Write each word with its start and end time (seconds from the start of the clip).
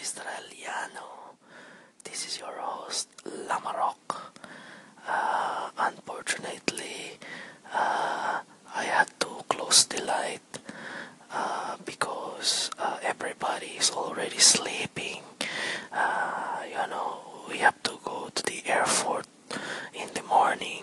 Australiano. 0.00 1.36
This 2.04 2.26
is 2.26 2.38
your 2.38 2.54
host, 2.58 3.08
Lamarok. 3.48 4.16
Uh, 5.06 5.70
unfortunately, 5.78 7.18
uh, 7.72 8.40
I 8.74 8.84
had 8.84 9.08
to 9.20 9.44
close 9.48 9.84
the 9.84 10.02
light 10.04 10.58
uh, 11.32 11.76
because 11.84 12.70
uh, 12.78 12.98
everybody 13.02 13.76
is 13.78 13.90
already 13.90 14.38
sleeping. 14.38 15.22
Uh, 15.92 16.62
you 16.68 16.86
know, 16.90 17.20
we 17.48 17.58
have 17.58 17.80
to 17.82 17.98
go 18.04 18.30
to 18.34 18.42
the 18.44 18.62
airport 18.66 19.26
in 19.94 20.08
the 20.14 20.22
morning 20.22 20.82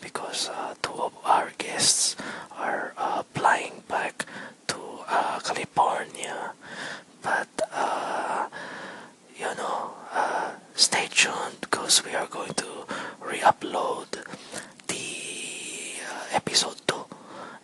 because 0.00 0.48
uh, 0.48 0.74
two 0.82 0.94
of 0.94 1.12
our 1.24 1.50
guests 1.58 2.16
are 2.56 2.92
uh, 2.96 3.22
flying 3.34 3.82
back 3.88 4.24
to 4.68 4.76
uh, 5.08 5.38
California. 5.40 6.52
But 7.22 7.48
uh, 7.72 8.48
you 9.36 9.46
know, 9.56 9.90
uh, 10.12 10.52
stay 10.74 11.08
tuned 11.10 11.70
because 11.94 12.10
we 12.10 12.16
are 12.16 12.26
going 12.26 12.52
to 12.54 12.66
re-upload 13.20 14.10
the 14.88 16.02
uh, 16.10 16.24
episode 16.32 16.74
two, 16.88 17.04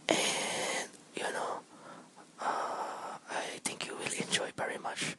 and 0.08 0.88
you 1.16 1.22
know, 1.22 1.60
uh, 2.40 3.18
I 3.30 3.58
think 3.64 3.86
you 3.86 3.94
will 3.94 4.12
enjoy 4.22 4.50
very 4.56 4.78
much. 4.78 5.16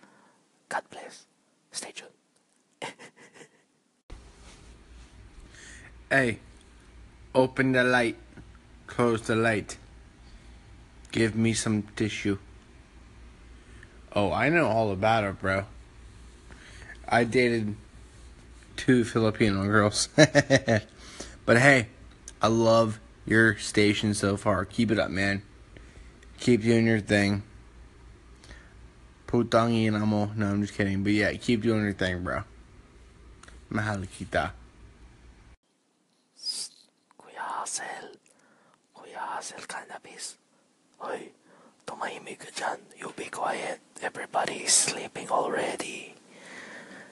God 0.70 0.84
bless. 0.90 1.26
Stay 1.72 1.92
tuned. 1.92 2.12
Hey, 6.10 6.40
open 7.34 7.72
the 7.72 7.84
light. 7.84 8.18
Close 8.88 9.22
the 9.22 9.36
light. 9.36 9.78
Give 11.12 11.36
me 11.36 11.54
some 11.54 11.84
tissue. 11.96 12.38
Oh, 14.14 14.32
I 14.34 14.50
know 14.50 14.68
all 14.68 14.92
about 14.92 15.24
it, 15.24 15.40
bro. 15.40 15.64
I 17.08 17.24
dated 17.24 17.76
two 18.82 19.06
Filipino 19.06 19.62
girls. 19.64 20.10
but 21.46 21.58
hey, 21.62 21.86
I 22.42 22.48
love 22.48 23.00
your 23.30 23.56
station 23.58 24.16
so 24.16 24.36
far. 24.38 24.66
Keep 24.66 24.90
it 24.90 24.98
up, 24.98 25.12
man. 25.12 25.44
Keep 26.40 26.64
doing 26.64 26.88
your 26.88 27.00
thing. 27.00 27.44
Putang 29.28 29.70
ina 29.78 30.02
mo. 30.02 30.34
No, 30.36 30.48
I'm 30.48 30.66
just 30.66 30.74
kidding. 30.74 31.04
But 31.04 31.14
yeah, 31.14 31.32
keep 31.34 31.62
doing 31.62 31.84
your 31.84 31.94
thing, 31.94 32.24
bro. 32.26 32.42
Mahal 33.70 34.10
kita. 34.10 34.58
Kuya 37.22 37.46
Hazel. 37.62 38.18
Kuya 38.98 39.22
Hazel 39.38 39.62
Cannabis. 39.70 40.42
Hoy, 40.98 41.30
tumahimik 41.86 42.42
ka 42.42 42.50
dyan. 42.50 42.82
You 42.98 43.14
be 43.14 43.30
quiet. 43.30 43.78
Everybody 44.02 44.66
is 44.66 44.74
sleeping 44.74 45.30
already. 45.30 46.18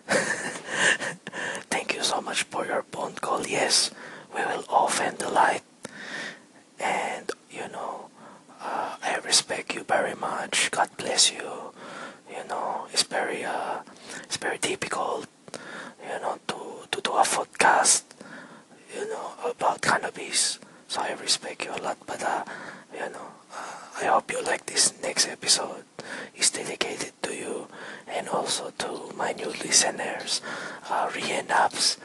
Thank 1.69 1.95
you 1.95 2.03
so 2.03 2.21
much 2.21 2.43
for 2.43 2.65
your 2.65 2.83
phone 2.91 3.13
call. 3.13 3.45
Yes, 3.47 3.91
we 4.33 4.41
will 4.41 4.63
open 4.69 5.15
the 5.17 5.29
light. 5.29 5.61
And, 6.79 7.29
you 7.51 7.67
know, 7.71 8.09
uh, 8.61 8.95
I 9.03 9.17
respect 9.25 9.75
you 9.75 9.83
very 9.83 10.15
much. 10.15 10.71
God 10.71 10.89
bless 10.97 11.31
you. 11.31 11.73
You 12.29 12.43
know, 12.47 12.87
it's 12.91 13.03
very, 13.03 13.43
uh, 13.43 13.79
it's 14.23 14.37
very 14.37 14.57
difficult, 14.57 15.27
you 16.03 16.19
know, 16.21 16.39
to, 16.47 16.87
to 16.91 17.01
do 17.01 17.11
a 17.11 17.23
podcast 17.23 18.03
you 18.95 19.07
know, 19.09 19.31
about 19.45 19.81
cannabis. 19.81 20.59
So 20.89 21.01
I 21.01 21.13
respect 21.21 21.65
you 21.65 21.71
a 21.71 21.81
lot, 21.81 21.97
but 22.07 22.21
uh, 22.23 22.43
you 22.93 22.99
know, 23.13 23.27
uh, 23.53 24.01
I 24.01 24.05
hope 24.05 24.31
you 24.31 24.41
like 24.43 24.65
this 24.65 24.91
next 25.03 25.27
episode. 25.27 25.85
It's 26.35 26.49
dedicated 26.49 27.13
to 27.21 27.35
you 27.35 27.67
and 28.07 28.27
also 28.29 28.71
to 28.79 29.13
my 29.15 29.33
new 29.33 29.49
listeners, 29.63 30.41
uh, 30.89 31.07
Rienabs. 31.09 31.97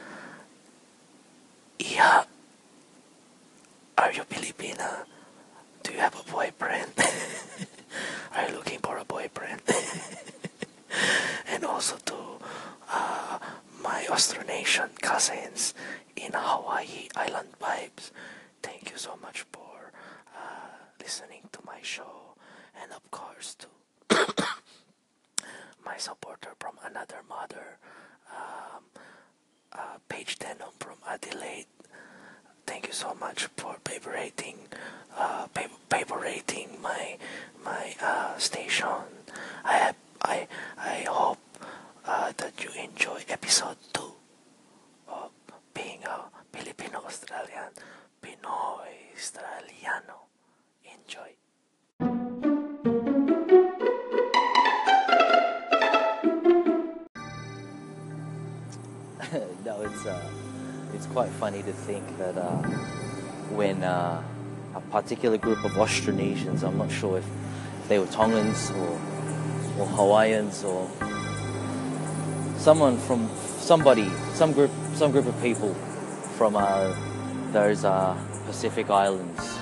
Iha, 1.79 2.25
are 3.97 4.11
you 4.13 4.21
Filipina? 4.23 5.05
Do 5.83 5.91
you 5.93 5.99
have 5.99 6.15
a 6.19 6.31
boyfriend? 6.31 6.91
are 8.35 8.47
you 8.49 8.55
looking 8.55 8.79
for 8.79 8.97
a 8.97 9.05
boyfriend? 9.05 9.61
and 11.47 11.65
also 11.65 11.97
to 12.05 12.15
uh, 12.91 13.39
my 13.83 14.05
Austronesian 14.09 14.89
cousins 15.01 15.73
in 16.15 16.31
Hawaii 16.33 17.09
Island 17.15 17.49
Vibes. 17.61 18.11
Thank 18.85 18.93
you 18.93 18.99
so 18.99 19.17
much 19.19 19.41
for 19.51 19.91
uh, 20.37 20.67
listening 21.01 21.41
to 21.53 21.59
my 21.65 21.79
show, 21.81 22.35
and 22.79 22.91
of 22.91 23.01
course 23.09 23.55
to 23.55 23.67
my 25.83 25.97
supporter 25.97 26.51
from 26.59 26.77
another 26.85 27.21
mother, 27.27 27.79
um, 28.31 28.83
uh, 29.73 29.97
Paige 30.07 30.37
Denham 30.37 30.69
from 30.79 30.97
Adelaide. 31.09 31.65
Thank 32.67 32.85
you 32.85 32.93
so 32.93 33.15
much 33.15 33.47
for 33.57 33.77
favoriting, 33.83 34.57
uh, 35.17 35.47
my 36.81 37.17
my 37.63 37.95
uh, 38.01 38.37
station. 38.37 39.01
I 39.63 39.73
have, 39.77 39.95
I 40.21 40.47
I 40.77 41.05
hope 41.09 41.39
uh, 42.05 42.31
that 42.37 42.63
you 42.63 42.69
enjoy 42.79 43.23
episode 43.29 43.77
two 43.93 44.13
of 45.07 45.31
being 45.73 46.03
a 46.05 46.29
Filipino 46.55 46.99
Australian, 47.05 47.71
Pinoy 48.25 49.13
Australiano. 49.15 50.25
Enjoy. 50.83 51.31
no, 59.63 59.81
it's 59.81 60.05
uh, 60.07 60.19
it's 60.95 61.05
quite 61.05 61.29
funny 61.29 61.61
to 61.61 61.71
think 61.71 62.17
that 62.17 62.35
uh, 62.35 62.63
when 63.53 63.83
uh, 63.83 64.23
a 64.73 64.81
particular 64.81 65.37
group 65.37 65.63
of 65.63 65.73
Austronesians, 65.73 66.63
I'm 66.63 66.79
not 66.79 66.91
sure 66.91 67.19
if 67.19 67.25
they 67.87 67.99
were 67.99 68.07
Tongans 68.07 68.71
or 68.71 68.99
or 69.77 69.85
Hawaiians 69.85 70.63
or 70.63 70.89
someone 72.57 72.97
from 72.97 73.29
somebody, 73.59 74.09
some 74.33 74.51
group, 74.51 74.71
some 74.95 75.11
group 75.11 75.27
of 75.27 75.39
people 75.43 75.75
from 76.37 76.55
uh, 76.55 76.91
those 77.55 77.85
uh, 77.85 78.13
Pacific 78.47 78.89
islands 78.89 79.59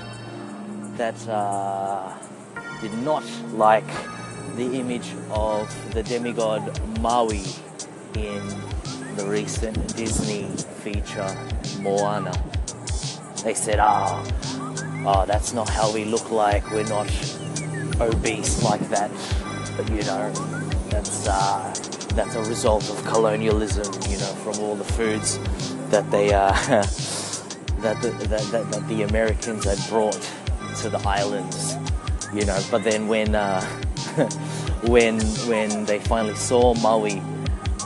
that 0.96 1.14
uh, 1.28 2.12
did 2.80 2.92
not 3.04 3.22
like 3.52 3.86
the 4.56 4.80
image 4.80 5.14
of 5.30 5.64
the 5.94 6.02
demigod 6.02 6.60
Maui 6.98 7.44
in 8.16 8.42
the 9.14 9.24
recent 9.28 9.76
Disney 9.96 10.42
feature 10.82 11.30
Moana. 11.82 12.34
They 13.44 13.54
said, 13.54 13.78
"Ah, 13.78 14.24
oh, 15.06 15.24
that's 15.24 15.52
not 15.52 15.68
how 15.68 15.94
we 15.94 16.04
look 16.04 16.32
like. 16.32 16.68
We're 16.72 16.88
not 16.88 17.06
obese 18.00 18.60
like 18.64 18.84
that." 18.90 19.10
But 19.76 19.88
you 19.90 20.02
know, 20.02 20.32
that's 20.90 21.28
uh, 21.28 21.72
that's 22.16 22.34
a 22.34 22.42
result 22.42 22.90
of 22.90 23.04
colonialism. 23.04 23.86
You 24.10 24.18
know, 24.18 24.34
from 24.42 24.58
all 24.64 24.74
the 24.74 24.90
foods 24.98 25.38
that 25.90 26.10
they 26.10 26.34
uh, 26.34 26.82
that, 27.84 28.00
the, 28.00 28.10
that, 28.28 28.40
that 28.50 28.72
that 28.72 28.88
the 28.88 29.02
Americans 29.02 29.64
had 29.64 29.78
brought 29.90 30.18
to 30.80 30.88
the 30.88 30.98
islands. 31.06 31.76
You 32.32 32.44
know, 32.46 32.58
but 32.70 32.82
then 32.82 33.06
when 33.06 33.34
uh, 33.34 33.60
when 34.84 35.20
when 35.46 35.84
they 35.84 36.00
finally 36.00 36.34
saw 36.34 36.74
Maui 36.74 37.20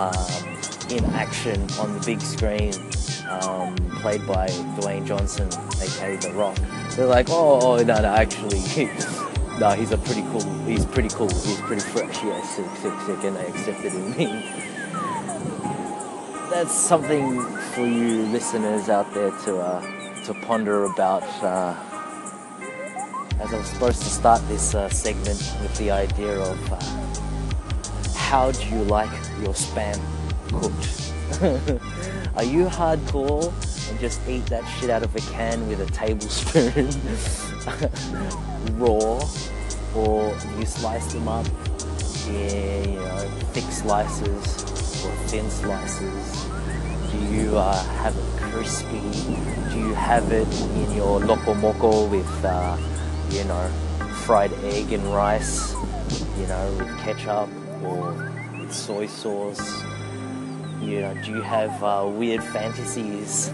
um, 0.01 0.59
in 0.89 1.05
action 1.17 1.61
on 1.81 1.93
the 1.99 2.03
big 2.07 2.21
screen, 2.21 2.73
um, 3.29 3.75
played 4.01 4.25
by 4.27 4.47
Dwayne 4.79 5.05
Johnson, 5.05 5.49
aka 5.83 6.17
The 6.17 6.33
Rock, 6.33 6.57
they're 6.95 7.07
like, 7.07 7.27
oh, 7.29 7.61
oh 7.61 7.83
no, 7.83 8.01
no, 8.01 8.15
actually, 8.15 8.61
no, 9.59 9.71
he's 9.73 9.91
a 9.91 9.99
pretty 9.99 10.23
cool. 10.31 10.49
He's 10.65 10.87
pretty 10.87 11.11
cool. 11.11 11.29
He's 11.29 11.61
pretty 11.63 11.83
fresh. 11.83 12.23
Yeah, 12.23 12.41
sick, 12.43 12.67
sick, 12.77 12.95
sick, 13.05 13.25
and 13.25 13.37
they 13.37 13.47
accepted 13.47 13.93
him. 13.93 14.65
That's 16.59 16.75
something 16.75 17.41
for 17.73 17.87
you 17.87 18.25
listeners 18.33 18.89
out 18.89 19.15
there 19.15 19.31
to 19.31 19.59
uh, 19.59 20.25
to 20.25 20.35
ponder 20.43 20.87
about. 20.87 21.23
Uh, 21.41 21.73
as 23.39 23.55
I 23.55 23.59
was 23.59 23.69
supposed 23.69 24.03
to 24.03 24.09
start 24.09 24.43
this 24.49 24.75
uh, 24.75 24.89
segment 24.89 25.39
with 25.63 25.73
the 25.79 25.93
idea 25.93 26.37
of 26.41 26.73
uh, 26.73 26.81
how 28.19 28.51
do 28.51 28.69
you 28.71 28.83
like 28.83 29.09
your 29.41 29.55
spam 29.55 30.01
cooked? 30.51 31.13
Are 32.37 32.43
you 32.43 32.67
hardcore 32.67 33.53
and 33.89 34.01
just 34.01 34.21
eat 34.29 34.45
that 34.47 34.65
shit 34.65 34.91
out 34.91 35.05
of 35.05 35.15
a 35.15 35.21
can 35.31 35.69
with 35.69 35.81
a 35.81 35.87
tablespoon 35.93 36.91
raw, 38.81 39.23
or 39.95 40.37
you 40.59 40.67
slice 40.67 41.13
them 41.13 41.29
up 41.29 41.47
in 42.27 42.95
you 42.95 42.99
know 42.99 43.31
thick 43.53 43.71
slices 43.71 45.05
or 45.05 45.13
thin 45.29 45.49
slices? 45.49 46.48
Do 47.11 47.19
you 47.19 47.57
uh, 47.57 47.83
have 48.03 48.17
it 48.17 48.41
crispy? 48.41 49.01
Do 49.73 49.79
you 49.79 49.95
have 49.95 50.31
it 50.31 50.49
in 50.77 50.95
your 50.95 51.21
loco 51.21 51.55
moco 51.55 52.07
with 52.07 52.45
uh, 52.45 52.77
you 53.31 53.45
know 53.45 53.69
fried 54.25 54.53
egg 54.65 54.93
and 54.93 55.03
rice? 55.15 55.73
You 56.39 56.47
know 56.47 56.75
with 56.79 56.99
ketchup 56.99 57.49
or 57.83 58.13
with 58.59 58.73
soy 58.73 59.07
sauce? 59.07 59.83
You 60.83 61.01
know, 61.01 61.15
do 61.25 61.33
you 61.33 61.43
have 61.43 61.83
uh, 61.83 62.07
weird 62.09 62.45
fantasies 62.45 63.51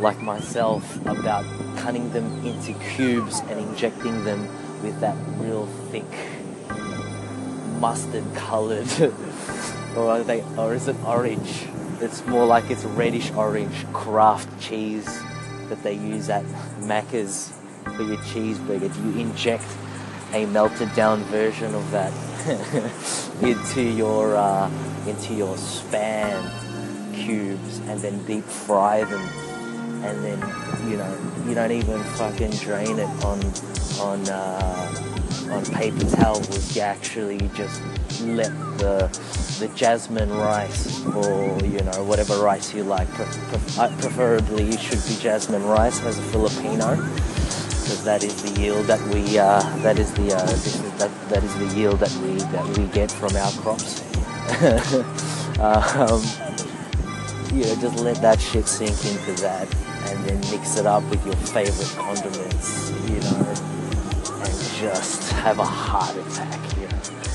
like 0.00 0.20
myself 0.20 0.84
about 1.06 1.44
cutting 1.78 2.10
them 2.12 2.44
into 2.44 2.72
cubes 2.94 3.40
and 3.48 3.60
injecting 3.60 4.24
them 4.24 4.48
with 4.82 4.98
that 5.00 5.16
real 5.38 5.66
thick 5.90 6.04
mustard 7.80 8.24
coloured, 8.34 8.90
or 9.96 10.10
are 10.10 10.22
they, 10.22 10.42
or 10.56 10.74
is 10.74 10.88
it 10.88 10.96
orange? 11.04 11.66
It's 12.00 12.24
more 12.26 12.46
like 12.46 12.70
it's 12.70 12.84
reddish 12.84 13.32
orange 13.32 13.84
Kraft 13.92 14.48
cheese 14.60 15.22
that 15.68 15.82
they 15.82 15.94
use 15.94 16.28
at 16.28 16.44
Macca's 16.80 17.52
for 17.84 18.02
your 18.02 18.18
cheeseburger. 18.18 18.94
Do 18.94 19.10
you 19.10 19.26
inject 19.26 19.64
a 20.32 20.46
melted 20.46 20.94
down 20.94 21.20
version 21.24 21.74
of 21.74 21.90
that 21.90 22.12
into 23.42 23.82
your 23.82 24.36
uh, 24.36 24.70
into 25.06 25.34
your 25.34 25.56
spam 25.56 26.50
cubes 27.14 27.78
and 27.88 28.00
then 28.00 28.24
deep 28.26 28.44
fry 28.44 29.02
them 29.04 29.20
and 30.04 30.24
then 30.24 30.38
you 30.88 30.96
know 30.96 31.18
you 31.46 31.54
don't 31.54 31.72
even 31.72 32.02
fucking 32.14 32.50
drain 32.52 32.98
it 32.98 33.24
on 33.24 33.40
on 34.00 34.28
uh, 34.28 35.17
on 35.50 35.64
paper 35.66 36.04
towels 36.16 36.76
you 36.76 36.82
actually 36.82 37.38
just 37.54 37.82
let 38.22 38.50
the 38.78 39.08
the 39.58 39.68
jasmine 39.74 40.32
rice 40.32 41.04
or 41.06 41.58
you 41.64 41.80
know 41.80 42.04
whatever 42.04 42.38
rice 42.38 42.74
you 42.74 42.84
like 42.84 43.08
pre- 43.10 43.24
pre- 43.26 43.78
uh, 43.78 43.88
preferably 43.98 44.68
it 44.68 44.80
should 44.80 45.02
be 45.06 45.20
jasmine 45.20 45.64
rice 45.64 46.00
as 46.04 46.18
a 46.18 46.22
Filipino 46.22 46.96
because 47.88 48.04
that 48.04 48.22
is 48.22 48.42
the 48.42 48.60
yield 48.60 48.84
that 48.84 49.00
we 49.14 49.38
uh, 49.38 49.62
that 49.78 49.98
is 49.98 50.12
the 50.12 50.36
uh, 50.36 50.44
is, 50.50 50.82
that, 50.98 51.10
that 51.30 51.42
is 51.42 51.54
the 51.56 51.74
yield 51.74 51.98
that 51.98 52.12
we 52.20 52.34
that 52.52 52.76
we 52.76 52.86
get 52.88 53.10
from 53.10 53.34
our 53.34 53.50
crops. 53.62 54.02
um, 55.58 56.20
you 57.56 57.64
know, 57.64 57.74
just 57.80 57.98
let 57.98 58.20
that 58.20 58.38
shit 58.38 58.68
sink 58.68 58.92
into 59.06 59.40
that, 59.40 59.66
and 60.08 60.22
then 60.26 60.38
mix 60.50 60.76
it 60.76 60.84
up 60.84 61.02
with 61.04 61.24
your 61.24 61.36
favorite 61.36 61.88
condiments. 61.96 62.90
You 63.08 63.20
know, 63.20 63.57
just 64.80 65.32
have 65.32 65.58
a 65.58 65.64
heart 65.64 66.16
attack. 66.16 66.60
Know, 66.76 66.86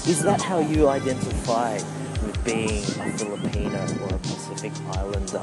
is 0.08 0.24
that 0.24 0.42
how 0.42 0.60
you 0.60 0.88
identify? 0.88 1.80
With 2.24 2.46
being 2.46 2.84
a 2.84 3.18
Filipino 3.18 3.86
or 4.02 4.16
a 4.16 4.20
Pacific 4.20 4.72
Islander, 4.96 5.42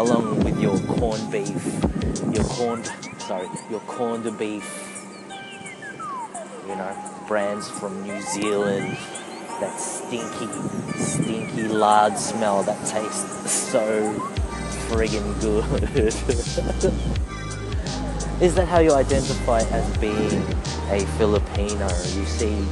along 0.00 0.42
with 0.44 0.58
your 0.58 0.78
corned 0.96 1.30
beef, 1.30 1.62
your 2.32 2.44
corned 2.44 2.90
sorry, 3.18 3.48
your 3.68 3.80
corned 3.80 4.38
beef, 4.38 4.64
you 6.66 6.74
know, 6.74 6.96
brands 7.28 7.68
from 7.68 8.02
New 8.02 8.18
Zealand, 8.22 8.96
that 9.60 9.78
stinky, 9.78 10.48
stinky 10.98 11.68
lard 11.68 12.16
smell 12.16 12.62
that 12.62 12.78
tastes 12.86 13.50
so 13.52 14.14
friggin' 14.88 15.38
good. 15.42 15.84
Is 18.42 18.54
that 18.54 18.66
how 18.68 18.78
you 18.78 18.92
identify 18.94 19.60
as 19.60 19.98
being 19.98 20.42
a 20.90 21.06
Filipino? 21.18 21.86
You 21.86 22.26
see, 22.26 22.66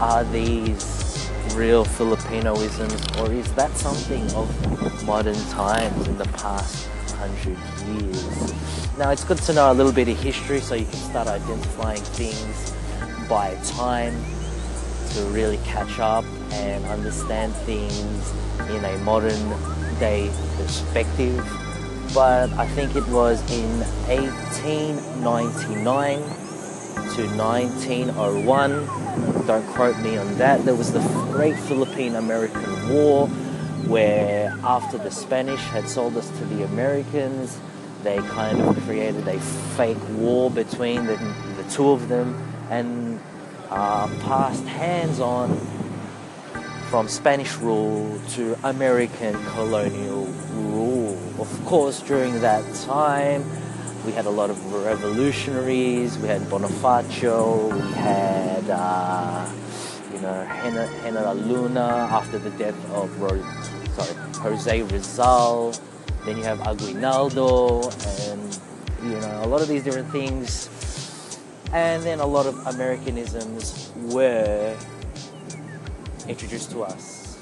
are 0.00 0.24
these 0.24 1.30
real 1.54 1.84
Filipinoisms 1.84 3.20
or 3.20 3.30
is 3.32 3.52
that 3.54 3.70
something 3.76 4.28
of 4.32 5.04
modern 5.04 5.40
times 5.50 6.08
in 6.08 6.18
the 6.18 6.24
past 6.24 6.88
hundred 7.12 7.56
years? 8.02 8.52
Now 8.98 9.10
it's 9.10 9.22
good 9.24 9.38
to 9.38 9.52
know 9.52 9.70
a 9.70 9.74
little 9.74 9.92
bit 9.92 10.08
of 10.08 10.18
history 10.18 10.60
so 10.60 10.74
you 10.74 10.86
can 10.86 10.94
start 10.94 11.28
identifying 11.28 12.02
things 12.02 12.72
by 13.28 13.54
time 13.64 14.14
to 15.14 15.22
really 15.26 15.58
catch 15.58 16.00
up 16.00 16.24
and 16.52 16.84
understand 16.86 17.54
things 17.66 18.32
in 18.70 18.84
a 18.84 18.98
modern 18.98 19.50
day 19.98 20.30
perspective. 20.56 21.44
But 22.12 22.52
I 22.54 22.66
think 22.68 22.96
it 22.96 23.06
was 23.08 23.40
in 23.50 23.80
1899 24.08 26.22
to 27.14 27.26
1901, 27.36 28.86
don't 29.46 29.66
quote 29.68 29.98
me 29.98 30.16
on 30.16 30.34
that, 30.38 30.64
there 30.64 30.74
was 30.74 30.92
the 30.92 31.00
Great 31.32 31.56
Philippine 31.56 32.16
American 32.16 32.88
War 32.88 33.28
where 33.86 34.56
after 34.62 34.98
the 34.98 35.10
Spanish 35.10 35.60
had 35.60 35.88
sold 35.88 36.16
us 36.16 36.28
to 36.38 36.44
the 36.46 36.64
Americans, 36.64 37.58
they 38.02 38.18
kind 38.18 38.60
of 38.60 38.76
created 38.84 39.26
a 39.28 39.38
fake 39.76 39.98
war 40.12 40.50
between 40.50 41.06
the, 41.06 41.16
the 41.56 41.70
two 41.70 41.90
of 41.90 42.08
them 42.08 42.34
and 42.70 43.20
uh, 43.70 44.06
passed 44.22 44.64
hands 44.64 45.20
on 45.20 45.58
from 46.88 47.08
Spanish 47.08 47.56
rule 47.56 48.20
to 48.30 48.56
American 48.62 49.34
colonial 49.46 50.26
rule. 50.52 51.18
Of 51.40 51.64
course, 51.64 52.00
during 52.00 52.40
that 52.40 52.62
time, 52.74 53.44
we 54.04 54.12
had 54.12 54.26
a 54.26 54.30
lot 54.30 54.50
of 54.50 54.58
revolutionaries. 54.84 56.18
We 56.18 56.28
had 56.28 56.42
Bonifacio. 56.42 57.72
We 57.72 57.92
had, 57.92 58.68
uh, 58.68 59.48
you 60.12 60.20
know, 60.20 60.46
General 61.02 61.34
Luna 61.34 62.08
after 62.12 62.38
the 62.38 62.50
death 62.50 62.76
of 62.92 63.08
Ro- 63.20 63.40
sorry 63.96 64.14
Jose 64.40 64.82
Rizal. 64.82 65.72
Then 66.24 66.36
you 66.36 66.44
have 66.44 66.60
Aguinaldo, 66.66 67.90
and 68.28 68.60
you 69.04 69.20
know 69.20 69.40
a 69.44 69.48
lot 69.48 69.60
of 69.60 69.68
these 69.68 69.84
different 69.84 70.08
things. 70.10 70.68
And 71.72 72.02
then 72.02 72.20
a 72.20 72.26
lot 72.26 72.46
of 72.46 72.54
Americanisms 72.66 73.90
were 74.12 74.76
introduced 76.28 76.70
to 76.72 76.84
us. 76.84 77.36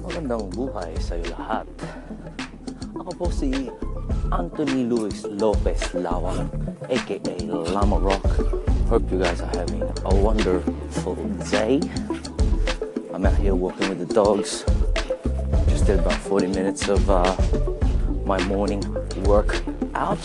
Magandang 0.00 0.48
buhay 0.54 0.96
sa 1.02 1.18
iyo 1.18 1.34
lahat. 1.34 1.66
Ako 3.06 3.22
po 3.22 3.30
si 3.30 3.70
Anthony 4.34 4.82
Luis 4.82 5.22
Lopez 5.22 5.94
Lawang, 5.94 6.50
aka 6.90 7.38
Lama 7.46 8.02
Rock. 8.02 8.26
Hope 8.90 9.06
you 9.14 9.22
guys 9.22 9.38
are 9.38 9.54
having 9.54 9.86
a 9.86 10.10
wonderful 10.10 11.14
day. 11.46 11.78
I'm 13.14 13.22
out 13.22 13.38
here 13.38 13.54
walking 13.54 13.94
with 13.94 14.02
the 14.02 14.10
dogs. 14.10 14.66
Just 15.70 15.86
did 15.86 16.02
about 16.02 16.18
40 16.18 16.50
minutes 16.50 16.90
of 16.90 16.98
uh, 17.06 17.30
my 18.26 18.42
morning 18.50 18.82
workout. 19.22 20.18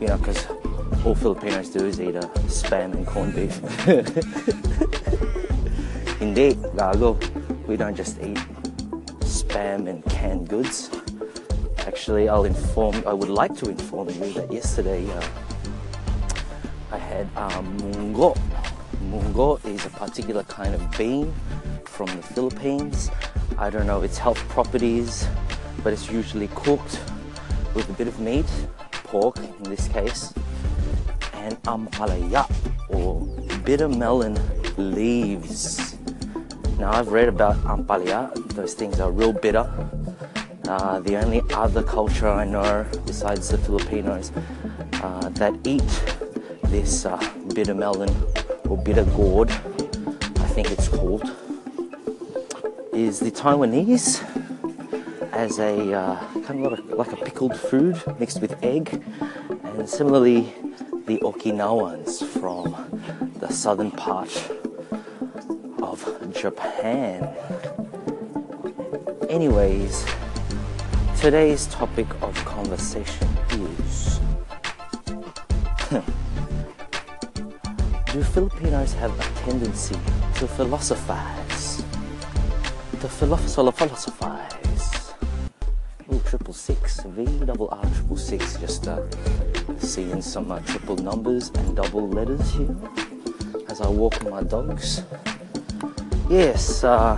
You 0.00 0.08
know, 0.08 0.16
because 0.16 0.48
all 1.04 1.12
Filipinos 1.12 1.68
do 1.68 1.84
is 1.84 2.00
eat 2.00 2.16
a 2.16 2.24
spam 2.48 2.96
and 2.96 3.04
corned 3.04 3.36
beef. 3.36 3.60
Indeed, 6.24 6.56
gago. 6.72 7.20
We 7.68 7.76
don't 7.76 7.92
just 7.92 8.16
eat 8.24 8.40
spam 9.28 9.92
and 9.92 10.00
canned 10.08 10.48
goods. 10.48 10.88
Actually, 12.00 12.30
I'll 12.30 12.46
inform. 12.46 13.04
I 13.06 13.12
would 13.12 13.28
like 13.28 13.54
to 13.56 13.68
inform 13.68 14.08
you 14.08 14.32
that 14.32 14.50
yesterday 14.50 15.06
uh, 15.12 15.28
I 16.90 16.96
had 16.96 17.28
um, 17.36 17.76
mungo. 17.76 18.34
Mungo 19.02 19.56
is 19.66 19.84
a 19.84 19.90
particular 19.90 20.42
kind 20.44 20.74
of 20.74 20.80
bean 20.96 21.30
from 21.84 22.06
the 22.06 22.22
Philippines. 22.22 23.10
I 23.58 23.68
don't 23.68 23.86
know 23.86 24.00
its 24.00 24.16
health 24.16 24.38
properties, 24.48 25.28
but 25.84 25.92
it's 25.92 26.10
usually 26.10 26.48
cooked 26.54 26.98
with 27.74 27.86
a 27.90 27.92
bit 27.92 28.08
of 28.08 28.18
meat, 28.18 28.46
pork 28.90 29.36
in 29.36 29.64
this 29.64 29.86
case, 29.88 30.32
and 31.34 31.62
ampalaya 31.64 32.48
or 32.88 33.20
bitter 33.58 33.90
melon 33.90 34.40
leaves. 34.78 35.98
Now 36.78 36.92
I've 36.92 37.08
read 37.08 37.28
about 37.28 37.56
ampalaya; 37.64 38.32
those 38.54 38.72
things 38.72 39.00
are 39.00 39.10
real 39.12 39.34
bitter. 39.34 39.68
Uh, 40.70 41.00
the 41.00 41.16
only 41.16 41.42
other 41.52 41.82
culture 41.82 42.28
I 42.28 42.44
know 42.44 42.86
besides 43.04 43.48
the 43.48 43.58
Filipinos 43.58 44.30
uh, 45.02 45.28
that 45.30 45.52
eat 45.64 45.82
this 46.66 47.04
uh, 47.04 47.18
bitter 47.52 47.74
melon 47.74 48.08
or 48.68 48.78
bitter 48.78 49.02
gourd, 49.06 49.50
I 49.50 50.46
think 50.54 50.70
it's 50.70 50.86
called, 50.86 51.24
is 52.92 53.18
the 53.18 53.32
Taiwanese 53.32 54.22
as 55.32 55.58
a 55.58 55.92
uh, 55.92 56.16
kind 56.44 56.64
of 56.64 56.70
like 56.70 56.78
a, 56.78 56.94
like 56.94 57.12
a 57.14 57.16
pickled 57.16 57.58
food 57.58 58.00
mixed 58.20 58.40
with 58.40 58.54
egg, 58.62 59.02
and 59.64 59.88
similarly 59.88 60.54
the 61.06 61.18
Okinawans 61.18 62.24
from 62.24 62.76
the 63.40 63.52
southern 63.52 63.90
part 63.90 64.30
of 65.82 66.32
Japan. 66.32 67.28
Anyways, 69.28 70.06
today's 71.20 71.66
topic 71.66 72.06
of 72.22 72.34
conversation 72.46 73.28
is 73.52 74.20
Do 78.12 78.22
Filipinos 78.22 78.94
have 78.94 79.12
a 79.20 79.22
tendency 79.44 79.94
to 80.36 80.48
philosophize? 80.48 81.84
To 83.00 83.06
philosoph- 83.06 83.76
philosophize? 83.76 85.12
Ooh, 86.10 86.20
triple 86.24 86.54
six, 86.54 87.00
V 87.04 87.44
double 87.44 87.68
R 87.70 87.84
triple 87.94 88.16
six. 88.16 88.56
Just 88.56 88.88
uh, 88.88 89.02
seeing 89.78 90.22
some 90.22 90.50
uh, 90.50 90.60
triple 90.60 90.96
numbers 90.96 91.50
and 91.54 91.76
double 91.76 92.08
letters 92.08 92.50
here. 92.52 92.74
as 93.68 93.80
I 93.80 93.88
walk 93.88 94.20
my 94.28 94.42
dogs. 94.42 95.02
Yes, 96.28 96.82
uh, 96.82 97.16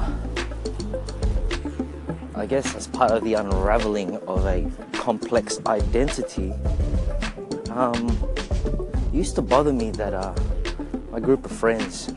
I 2.42 2.46
guess 2.46 2.74
as 2.74 2.88
part 2.88 3.12
of 3.12 3.22
the 3.22 3.34
unraveling 3.34 4.16
of 4.26 4.44
a 4.46 4.68
complex 4.94 5.60
identity, 5.64 6.52
um, 7.70 8.08
it 9.12 9.14
used 9.14 9.36
to 9.36 9.42
bother 9.42 9.72
me 9.72 9.92
that 9.92 10.12
uh, 10.12 10.34
my 11.12 11.20
group 11.20 11.44
of 11.44 11.52
friends 11.52 12.08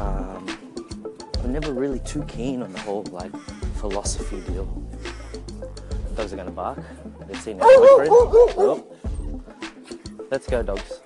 um, 0.00 0.58
were 1.40 1.48
never 1.48 1.72
really 1.72 2.00
too 2.00 2.24
keen 2.24 2.60
on 2.60 2.72
the 2.72 2.80
whole 2.80 3.04
like 3.12 3.30
philosophy 3.76 4.40
deal. 4.52 4.66
Dogs 6.16 6.32
are 6.32 6.36
gonna 6.36 6.50
bark. 6.50 6.80
They've 7.28 7.40
seen 7.40 7.58
their 7.58 7.78
boyfriend. 7.78 8.10
Oh. 8.10 8.84
Let's 10.28 10.48
go, 10.48 10.64
dogs. 10.64 11.00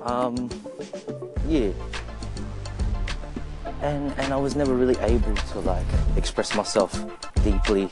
Um, 0.00 0.48
yeah. 1.46 1.72
And 3.86 4.12
and 4.18 4.32
I 4.32 4.36
was 4.36 4.56
never 4.56 4.74
really 4.74 4.98
able 4.98 5.36
to 5.52 5.60
like 5.60 5.86
express 6.16 6.56
myself 6.56 6.90
deeply 7.44 7.88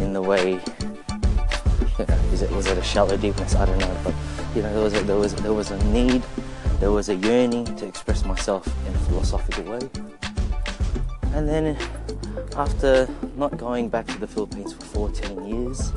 in 0.00 0.14
the 0.14 0.22
way. 0.22 0.58
Is 2.32 2.40
it 2.40 2.50
was 2.50 2.66
it 2.66 2.78
a 2.78 2.82
shallow 2.82 3.18
deepness? 3.18 3.54
I 3.54 3.66
don't 3.66 3.76
know, 3.76 3.96
but 4.02 4.14
you 4.56 4.62
know, 4.62 4.72
there 4.72 4.82
was 4.82 4.94
a, 4.94 5.02
there 5.02 5.18
was 5.18 5.34
there 5.34 5.52
was 5.52 5.70
a 5.70 5.84
need, 5.92 6.22
there 6.80 6.92
was 6.92 7.10
a 7.10 7.16
yearning 7.16 7.66
to 7.76 7.84
express 7.86 8.24
myself 8.24 8.66
in 8.88 8.94
a 8.94 8.98
philosophical 9.00 9.64
way. 9.64 9.80
And 11.34 11.46
then 11.46 11.76
after 12.56 13.06
not 13.36 13.58
going 13.58 13.90
back 13.90 14.06
to 14.06 14.18
the 14.18 14.26
Philippines 14.26 14.72
for 14.72 14.84
14 14.84 15.44
years, 15.44 15.92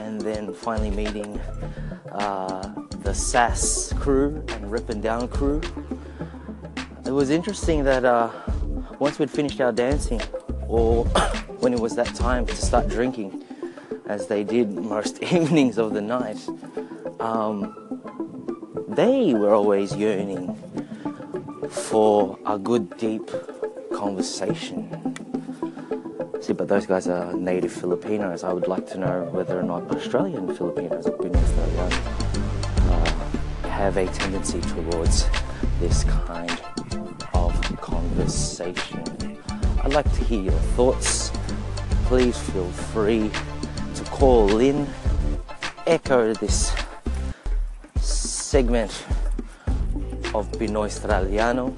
and 0.00 0.20
then 0.20 0.52
finally 0.52 0.90
meeting 0.90 1.38
uh, 2.10 2.68
the 3.04 3.14
SAS 3.14 3.92
crew 4.00 4.42
and 4.48 4.72
Rip 4.72 4.88
and 4.88 5.00
Down 5.00 5.28
crew, 5.28 5.60
it 7.06 7.12
was 7.12 7.30
interesting 7.30 7.84
that 7.84 8.04
uh, 8.04 8.30
once 8.98 9.18
we'd 9.18 9.30
finished 9.30 9.60
our 9.60 9.72
dancing, 9.72 10.20
or 10.66 11.04
when 11.60 11.72
it 11.72 11.80
was 11.80 11.94
that 11.96 12.14
time 12.14 12.46
to 12.46 12.56
start 12.56 12.88
drinking, 12.88 13.44
as 14.06 14.26
they 14.26 14.42
did 14.42 14.70
most 14.72 15.22
evenings 15.22 15.78
of 15.78 15.94
the 15.94 16.00
night, 16.00 16.38
um, 17.20 17.74
they 18.88 19.34
were 19.34 19.54
always 19.54 19.94
yearning 19.94 20.54
for 21.70 22.38
a 22.46 22.58
good, 22.58 22.96
deep 22.96 23.30
conversation. 23.94 25.14
See, 26.40 26.52
but 26.52 26.68
those 26.68 26.86
guys 26.86 27.08
are 27.08 27.32
native 27.34 27.72
Filipinos. 27.72 28.42
I 28.42 28.52
would 28.52 28.68
like 28.68 28.86
to 28.88 28.98
know 28.98 29.28
whether 29.30 29.58
or 29.58 29.62
not 29.62 29.90
Australian 29.94 30.54
Filipinos 30.54 31.06
or 31.06 31.14
Australians 31.14 31.92
uh, 32.88 33.68
have 33.68 33.96
a 33.96 34.06
tendency 34.06 34.60
towards 34.60 35.26
this 35.80 36.04
kind 36.04 36.50
of 37.34 37.47
conversation. 37.76 39.38
I'd 39.82 39.92
like 39.92 40.10
to 40.14 40.24
hear 40.24 40.42
your 40.42 40.60
thoughts. 40.76 41.30
Please 42.06 42.38
feel 42.38 42.70
free 42.70 43.30
to 43.94 44.04
call 44.04 44.58
in, 44.60 44.86
echo 45.86 46.34
this 46.34 46.74
segment 48.00 48.90
of 50.34 50.50
Pinoy 50.52 50.86
Australiano. 50.86 51.76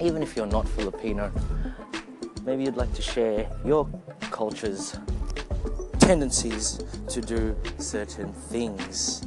Even 0.00 0.22
if 0.22 0.34
you're 0.34 0.46
not 0.46 0.68
Filipino, 0.68 1.30
maybe 2.44 2.64
you'd 2.64 2.76
like 2.76 2.92
to 2.94 3.02
share 3.02 3.46
your 3.64 3.88
culture's 4.30 4.96
tendencies 5.98 6.82
to 7.08 7.20
do 7.20 7.54
certain 7.78 8.32
things. 8.32 9.22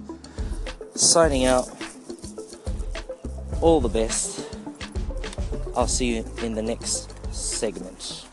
Signing 0.95 1.45
out, 1.45 1.69
all 3.61 3.79
the 3.79 3.89
best. 3.89 4.42
I'll 5.75 5.87
see 5.87 6.17
you 6.17 6.25
in 6.43 6.53
the 6.53 6.61
next 6.61 7.11
segment. 7.33 8.27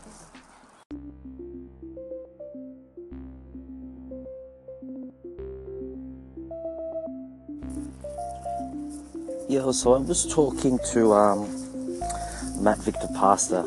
Yeah, 9.49 9.69
so 9.71 9.95
I 9.95 9.97
was 9.97 10.31
talking 10.31 10.79
to 10.91 11.13
um, 11.13 11.49
Matt 12.63 12.77
Victor 12.77 13.09
Pasta, 13.15 13.65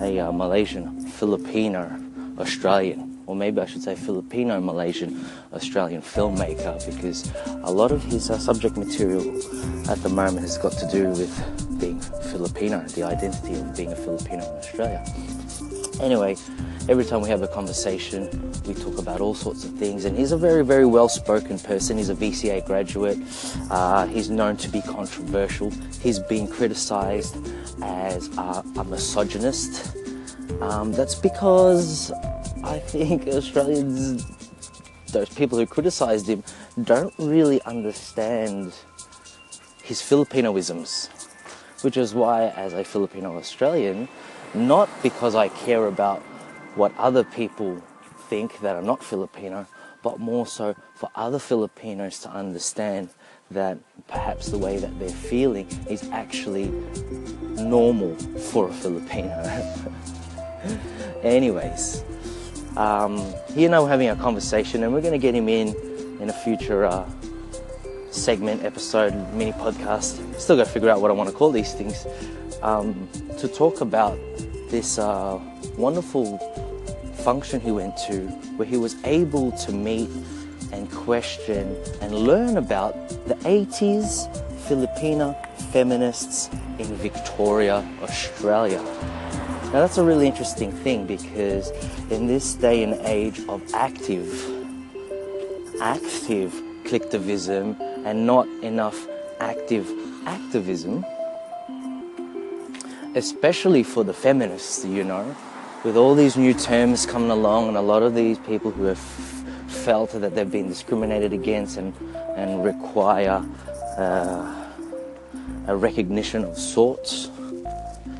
a 0.00 0.20
uh, 0.20 0.32
Malaysian, 0.32 1.04
Filipino, 1.08 1.90
Australian, 2.38 3.20
or 3.26 3.34
maybe 3.34 3.60
I 3.60 3.66
should 3.66 3.82
say 3.82 3.96
Filipino 3.96 4.60
Malaysian 4.60 5.22
Australian 5.52 6.02
filmmaker, 6.02 6.78
because 6.86 7.30
a 7.64 7.70
lot 7.70 7.90
of 7.90 8.02
his 8.04 8.30
uh, 8.30 8.38
subject 8.38 8.76
material 8.76 9.22
at 9.90 10.02
the 10.02 10.08
moment 10.08 10.40
has 10.40 10.56
got 10.56 10.72
to 10.72 10.88
do 10.88 11.08
with 11.08 11.71
being 11.82 12.00
Filipino, 12.30 12.80
the 12.94 13.02
identity 13.02 13.54
of 13.54 13.76
being 13.76 13.92
a 13.92 13.96
Filipino 13.96 14.44
in 14.44 14.56
Australia. 14.56 15.04
Anyway, 16.00 16.36
every 16.88 17.04
time 17.04 17.20
we 17.20 17.28
have 17.28 17.42
a 17.42 17.48
conversation, 17.48 18.30
we 18.66 18.72
talk 18.72 18.98
about 18.98 19.20
all 19.20 19.34
sorts 19.34 19.64
of 19.64 19.72
things. 19.72 20.04
And 20.04 20.16
he's 20.16 20.30
a 20.30 20.36
very, 20.36 20.64
very 20.64 20.86
well 20.86 21.08
spoken 21.08 21.58
person. 21.58 21.98
He's 21.98 22.08
a 22.08 22.14
VCA 22.14 22.64
graduate. 22.64 23.18
Uh, 23.68 24.06
he's 24.06 24.30
known 24.30 24.56
to 24.58 24.68
be 24.68 24.80
controversial. 24.82 25.72
He's 26.00 26.20
been 26.20 26.46
criticized 26.46 27.36
as 27.82 28.28
a, 28.38 28.62
a 28.78 28.84
misogynist. 28.84 29.96
Um, 30.60 30.92
that's 30.92 31.16
because 31.16 32.12
I 32.62 32.78
think 32.78 33.26
Australians, 33.26 34.24
those 35.12 35.30
people 35.30 35.58
who 35.58 35.66
criticized 35.66 36.28
him, 36.28 36.44
don't 36.84 37.12
really 37.18 37.60
understand 37.62 38.72
his 39.82 40.00
Filipinoisms, 40.00 41.08
which 41.84 41.96
is 41.96 42.14
why, 42.14 42.48
as 42.48 42.72
a 42.72 42.84
Filipino 42.84 43.36
Australian, 43.36 44.08
not 44.54 44.88
because 45.02 45.34
I 45.34 45.48
care 45.48 45.86
about 45.86 46.20
what 46.74 46.92
other 46.96 47.24
people 47.24 47.82
think 48.28 48.60
that 48.60 48.76
are 48.76 48.82
not 48.82 49.02
Filipino, 49.02 49.66
but 50.02 50.18
more 50.18 50.46
so 50.46 50.74
for 50.94 51.10
other 51.14 51.38
Filipinos 51.38 52.18
to 52.20 52.30
understand 52.30 53.10
that 53.50 53.78
perhaps 54.08 54.48
the 54.48 54.58
way 54.58 54.78
that 54.78 54.98
they're 54.98 55.08
feeling 55.08 55.68
is 55.88 56.08
actually 56.10 56.68
normal 57.56 58.14
for 58.50 58.68
a 58.68 58.72
Filipino. 58.72 59.36
Anyways, 61.22 62.04
um, 62.76 63.18
he 63.54 63.64
and 63.64 63.74
I 63.74 63.80
were 63.80 63.88
having 63.88 64.08
a 64.08 64.16
conversation, 64.16 64.82
and 64.82 64.92
we're 64.92 65.02
going 65.02 65.12
to 65.12 65.18
get 65.18 65.34
him 65.34 65.48
in 65.48 65.68
in 66.20 66.30
a 66.30 66.32
future 66.32 66.84
uh, 66.84 67.08
segment, 68.12 68.64
episode, 68.64 69.14
mini 69.32 69.52
podcast. 69.52 70.38
Still 70.38 70.56
got 70.56 70.66
to 70.66 70.70
figure 70.70 70.90
out 70.90 71.00
what 71.00 71.10
I 71.10 71.14
want 71.14 71.30
to 71.30 71.34
call 71.34 71.50
these 71.50 71.72
things. 71.72 72.06
Um, 72.62 73.08
to 73.38 73.48
talk 73.48 73.80
about 73.80 74.18
this 74.70 74.98
uh, 74.98 75.40
wonderful 75.76 76.38
function 77.24 77.60
he 77.60 77.70
went 77.70 77.96
to 77.96 78.26
where 78.56 78.66
he 78.66 78.76
was 78.76 78.96
able 79.04 79.52
to 79.52 79.72
meet 79.72 80.10
and 80.72 80.90
question 80.90 81.76
and 82.00 82.14
learn 82.14 82.56
about 82.56 82.94
the 83.26 83.34
80s 83.44 84.28
Filipina 84.66 85.36
feminists 85.72 86.48
in 86.78 86.86
Victoria, 86.96 87.86
Australia. 88.02 88.82
Now 89.72 89.80
that's 89.80 89.98
a 89.98 90.04
really 90.04 90.26
interesting 90.26 90.70
thing 90.70 91.06
because 91.06 91.70
in 92.10 92.26
this 92.26 92.54
day 92.54 92.82
and 92.82 92.94
age 93.06 93.40
of 93.48 93.62
active, 93.74 94.28
active 95.80 96.54
collectivism 96.84 97.76
and 98.04 98.26
not 98.26 98.46
enough 98.62 99.06
active 99.40 99.90
activism, 100.26 101.04
especially 103.14 103.82
for 103.82 104.04
the 104.04 104.12
feminists, 104.12 104.84
you 104.84 105.04
know, 105.04 105.34
with 105.84 105.96
all 105.96 106.14
these 106.14 106.36
new 106.36 106.54
terms 106.54 107.06
coming 107.06 107.30
along 107.30 107.68
and 107.68 107.76
a 107.76 107.80
lot 107.80 108.02
of 108.02 108.14
these 108.14 108.38
people 108.38 108.70
who 108.70 108.84
have 108.84 108.98
felt 109.68 110.12
that 110.12 110.34
they've 110.34 110.50
been 110.50 110.68
discriminated 110.68 111.32
against 111.32 111.76
and, 111.76 111.92
and 112.36 112.64
require 112.64 113.44
uh, 113.98 114.68
a 115.66 115.76
recognition 115.76 116.44
of 116.44 116.56
sorts. 116.56 117.30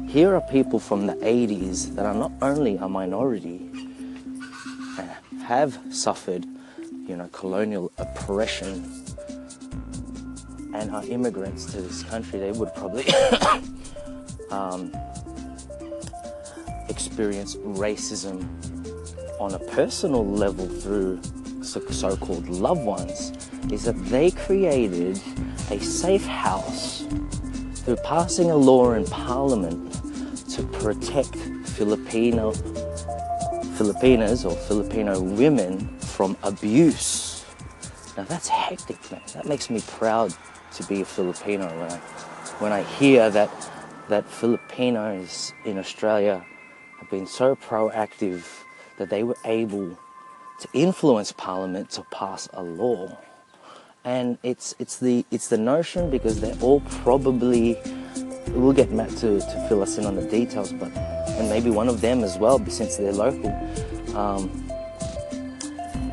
Here 0.08 0.34
are 0.34 0.40
people 0.40 0.78
from 0.78 1.06
the 1.06 1.14
80s 1.14 1.94
that 1.94 2.04
are 2.04 2.14
not 2.14 2.32
only 2.42 2.76
a 2.76 2.88
minority 2.88 3.70
and 4.98 5.42
have 5.44 5.78
suffered, 5.90 6.44
you 7.06 7.16
know, 7.16 7.28
colonial 7.32 7.92
oppression 7.98 9.02
and 10.74 10.90
are 10.90 11.04
immigrants 11.06 11.66
to 11.66 11.80
this 11.80 12.02
country. 12.04 12.38
They 12.38 12.52
would 12.52 12.74
probably 12.74 13.06
um, 14.50 14.94
experience 16.88 17.56
racism 17.56 18.46
on 19.40 19.54
a 19.54 19.58
personal 19.70 20.26
level 20.26 20.66
through 20.66 21.20
so 21.62 22.16
called 22.16 22.48
loved 22.48 22.84
ones 22.84 23.32
is 23.70 23.84
that 23.84 23.96
they 24.06 24.30
created 24.30 25.20
a 25.70 25.78
safe 25.78 26.24
house 26.24 27.04
through 27.76 27.96
passing 28.04 28.50
a 28.50 28.56
law 28.56 28.92
in 28.92 29.04
parliament 29.06 29.92
to 30.50 30.62
protect 30.64 31.36
Filipino 31.76 32.52
Filipinas 33.76 34.44
or 34.44 34.54
Filipino 34.54 35.20
women 35.20 35.88
from 35.98 36.36
abuse. 36.42 37.44
Now 38.16 38.24
that's 38.24 38.48
hectic, 38.48 39.10
man. 39.10 39.22
That 39.34 39.46
makes 39.46 39.70
me 39.70 39.80
proud 39.86 40.34
to 40.74 40.84
be 40.84 41.02
a 41.02 41.04
Filipino 41.04 41.66
when 41.78 41.90
I 41.90 41.96
when 42.58 42.72
I 42.72 42.82
hear 42.82 43.30
that 43.30 43.50
that 44.08 44.28
Filipinos 44.28 45.52
in 45.64 45.78
Australia 45.78 46.44
have 46.98 47.10
been 47.10 47.26
so 47.26 47.56
proactive 47.56 48.44
that 48.98 49.10
they 49.10 49.22
were 49.22 49.36
able 49.44 49.98
to 50.60 50.68
influence 50.72 51.32
Parliament 51.32 51.90
to 51.90 52.02
pass 52.10 52.48
a 52.52 52.62
law. 52.62 53.18
And 54.04 54.38
it's 54.42 54.74
it's 54.78 54.98
the 54.98 55.24
it's 55.30 55.48
the 55.48 55.58
notion 55.58 56.10
because 56.10 56.40
they're 56.40 56.58
all 56.60 56.80
probably 57.02 57.78
we'll 58.48 58.72
get 58.72 58.90
Matt 58.90 59.10
to, 59.10 59.40
to 59.40 59.66
fill 59.68 59.82
us 59.82 59.98
in 59.98 60.06
on 60.06 60.16
the 60.16 60.26
details, 60.28 60.72
but 60.72 60.90
and 61.38 61.48
maybe 61.48 61.70
one 61.70 61.88
of 61.88 62.00
them 62.00 62.22
as 62.22 62.38
well, 62.38 62.64
since 62.66 62.96
they're 62.96 63.12
local. 63.12 63.50
Um, 64.16 64.50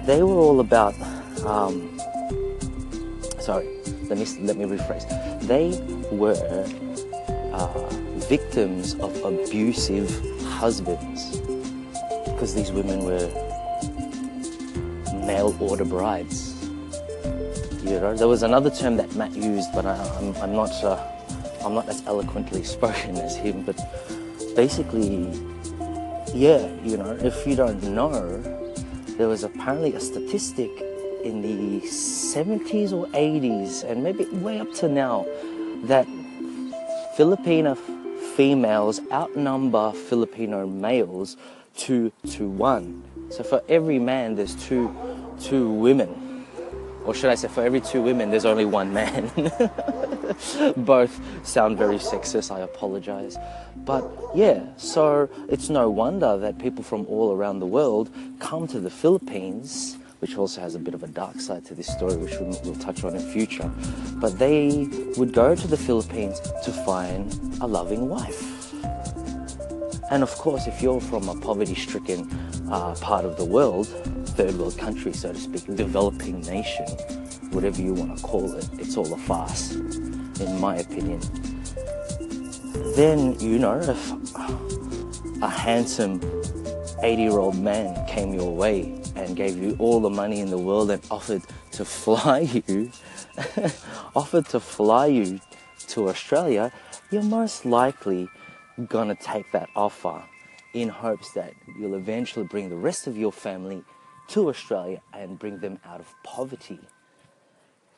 they 0.05 0.23
were 0.23 0.35
all 0.35 0.59
about. 0.59 0.95
Um, 1.45 1.99
sorry, 3.39 3.67
let 4.09 4.17
me 4.17 4.25
let 4.41 4.57
me 4.57 4.65
rephrase. 4.65 5.05
They 5.41 5.79
were 6.11 6.33
uh, 7.53 7.89
victims 8.27 8.95
of 8.95 9.15
abusive 9.23 10.09
husbands 10.43 11.37
because 12.25 12.55
these 12.55 12.71
women 12.71 13.05
were 13.05 13.27
mail 15.25 15.55
order 15.59 15.85
brides. 15.85 16.55
You 17.83 17.99
know, 17.99 18.15
there 18.15 18.27
was 18.27 18.43
another 18.43 18.71
term 18.71 18.97
that 18.97 19.15
Matt 19.15 19.35
used, 19.35 19.69
but 19.73 19.85
I, 19.85 19.95
am 20.41 20.53
not 20.53 20.71
uh, 20.83 20.97
I'm 21.63 21.75
not 21.75 21.87
as 21.87 22.03
eloquently 22.07 22.63
spoken 22.75 23.15
as 23.17 23.35
him. 23.35 23.61
But 23.61 23.77
basically, 24.55 25.31
yeah, 26.33 26.67
you 26.83 26.97
know, 26.97 27.15
if 27.21 27.45
you 27.45 27.55
don't 27.55 27.83
know, 27.83 28.41
there 29.17 29.27
was 29.27 29.43
apparently 29.43 29.93
a 29.93 29.99
statistic 29.99 30.69
in 31.23 31.41
the 31.41 31.85
70s 31.87 32.93
or 32.93 33.07
80s, 33.07 33.83
and 33.83 34.03
maybe 34.03 34.25
way 34.25 34.59
up 34.59 34.73
to 34.75 34.87
now, 34.87 35.25
that 35.83 36.07
Filipino 37.15 37.75
females 38.35 39.01
outnumber 39.11 39.91
Filipino 39.91 40.65
males 40.65 41.35
two 41.75 42.11
to 42.25 42.47
one. 42.47 43.03
So 43.29 43.43
for 43.43 43.61
every 43.67 43.99
man, 43.99 44.35
there's 44.35 44.55
two 44.55 44.95
two 45.41 45.69
women, 45.69 46.45
or 47.05 47.13
should 47.13 47.29
I 47.29 47.35
say, 47.35 47.47
for 47.47 47.63
every 47.63 47.81
two 47.81 48.01
women, 48.01 48.29
there's 48.31 48.45
only 48.45 48.65
one 48.65 48.93
man. 48.93 49.29
Both 50.77 51.19
sound 51.45 51.77
very 51.77 51.97
sexist. 51.97 52.51
I 52.51 52.61
apologize, 52.61 53.37
but 53.77 54.09
yeah. 54.33 54.63
So 54.77 55.29
it's 55.49 55.69
no 55.69 55.89
wonder 55.89 56.37
that 56.37 56.59
people 56.59 56.83
from 56.83 57.05
all 57.07 57.33
around 57.33 57.59
the 57.59 57.65
world 57.65 58.09
come 58.39 58.67
to 58.67 58.79
the 58.79 58.89
Philippines 58.89 59.97
which 60.19 60.37
also 60.37 60.61
has 60.61 60.75
a 60.75 60.79
bit 60.79 60.93
of 60.93 61.03
a 61.03 61.07
dark 61.07 61.39
side 61.39 61.65
to 61.65 61.73
this 61.73 61.87
story, 61.87 62.15
which 62.17 62.33
we'll, 62.39 62.59
we'll, 62.63 62.75
touch 62.75 63.03
on 63.03 63.15
in 63.15 63.21
future. 63.31 63.71
But 64.15 64.37
they 64.37 64.87
would 65.17 65.33
go 65.33 65.55
to 65.55 65.67
the 65.67 65.77
Philippines 65.77 66.39
to 66.63 66.71
find 66.71 67.33
a 67.61 67.67
loving 67.67 68.09
wife. 68.09 68.73
And 70.11 70.23
of 70.23 70.31
course, 70.31 70.67
if 70.67 70.81
you're 70.81 70.99
from 70.99 71.29
a 71.29 71.35
poverty 71.35 71.75
stricken 71.75 72.29
uh, 72.71 72.95
part 72.99 73.25
of 73.25 73.37
the 73.37 73.45
world, 73.45 73.87
third 74.29 74.55
world 74.57 74.77
country, 74.77 75.13
so 75.13 75.31
to 75.31 75.39
speak, 75.39 75.65
developing 75.75 76.41
nation, 76.41 76.85
whatever 77.51 77.81
you 77.81 77.93
want 77.93 78.17
to 78.17 78.23
call 78.23 78.53
it, 78.53 78.67
it's 78.73 78.97
all 78.97 79.13
a 79.13 79.17
farce, 79.17 79.71
in 79.73 80.59
my 80.59 80.77
opinion. 80.77 81.21
Then, 82.95 83.39
you 83.39 83.59
know, 83.59 83.79
if 83.79 85.41
a 85.41 85.47
handsome 85.47 86.19
80 87.01 87.21
year 87.21 87.37
old 87.37 87.57
man 87.57 88.05
came 88.07 88.33
your 88.33 88.53
way 88.53 89.01
and 89.19 89.35
gave 89.35 89.57
you 89.57 89.75
all 89.79 89.99
the 89.99 90.09
money 90.09 90.39
in 90.39 90.49
the 90.49 90.57
world 90.57 90.89
and 90.89 91.05
offered 91.11 91.43
to 91.71 91.83
fly 91.85 92.39
you, 92.67 92.91
offered 94.15 94.45
to 94.47 94.59
fly 94.59 95.05
you 95.07 95.39
to 95.87 96.09
Australia, 96.09 96.71
you're 97.11 97.23
most 97.23 97.65
likely 97.65 98.27
gonna 98.87 99.15
take 99.15 99.51
that 99.51 99.69
offer 99.75 100.23
in 100.73 100.89
hopes 100.89 101.31
that 101.33 101.53
you'll 101.77 101.95
eventually 101.95 102.45
bring 102.45 102.69
the 102.69 102.75
rest 102.75 103.07
of 103.07 103.17
your 103.17 103.31
family 103.31 103.83
to 104.27 104.49
Australia 104.49 105.01
and 105.13 105.39
bring 105.39 105.59
them 105.59 105.79
out 105.83 105.99
of 105.99 106.13
poverty. 106.23 106.79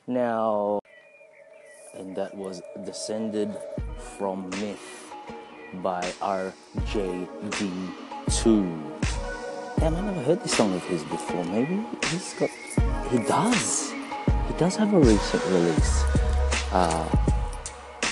Now, 0.08 0.80
and 1.94 2.16
that 2.16 2.34
was 2.36 2.62
descended 2.86 3.54
from 4.18 4.50
myth 4.50 5.14
by 5.76 6.02
RJD2. 6.22 9.01
Damn, 9.82 9.96
I 9.96 10.02
never 10.02 10.22
heard 10.22 10.44
this 10.44 10.56
song 10.56 10.76
of 10.76 10.84
his 10.86 11.04
before. 11.06 11.44
Maybe 11.46 11.84
he's 12.12 12.36
got. 12.36 12.52
He 13.10 13.18
does. 13.18 13.92
He 14.48 14.54
does 14.60 14.76
have 14.76 14.94
a 14.94 15.00
recent 15.00 15.44
release. 15.46 16.04
Uh, 16.72 17.10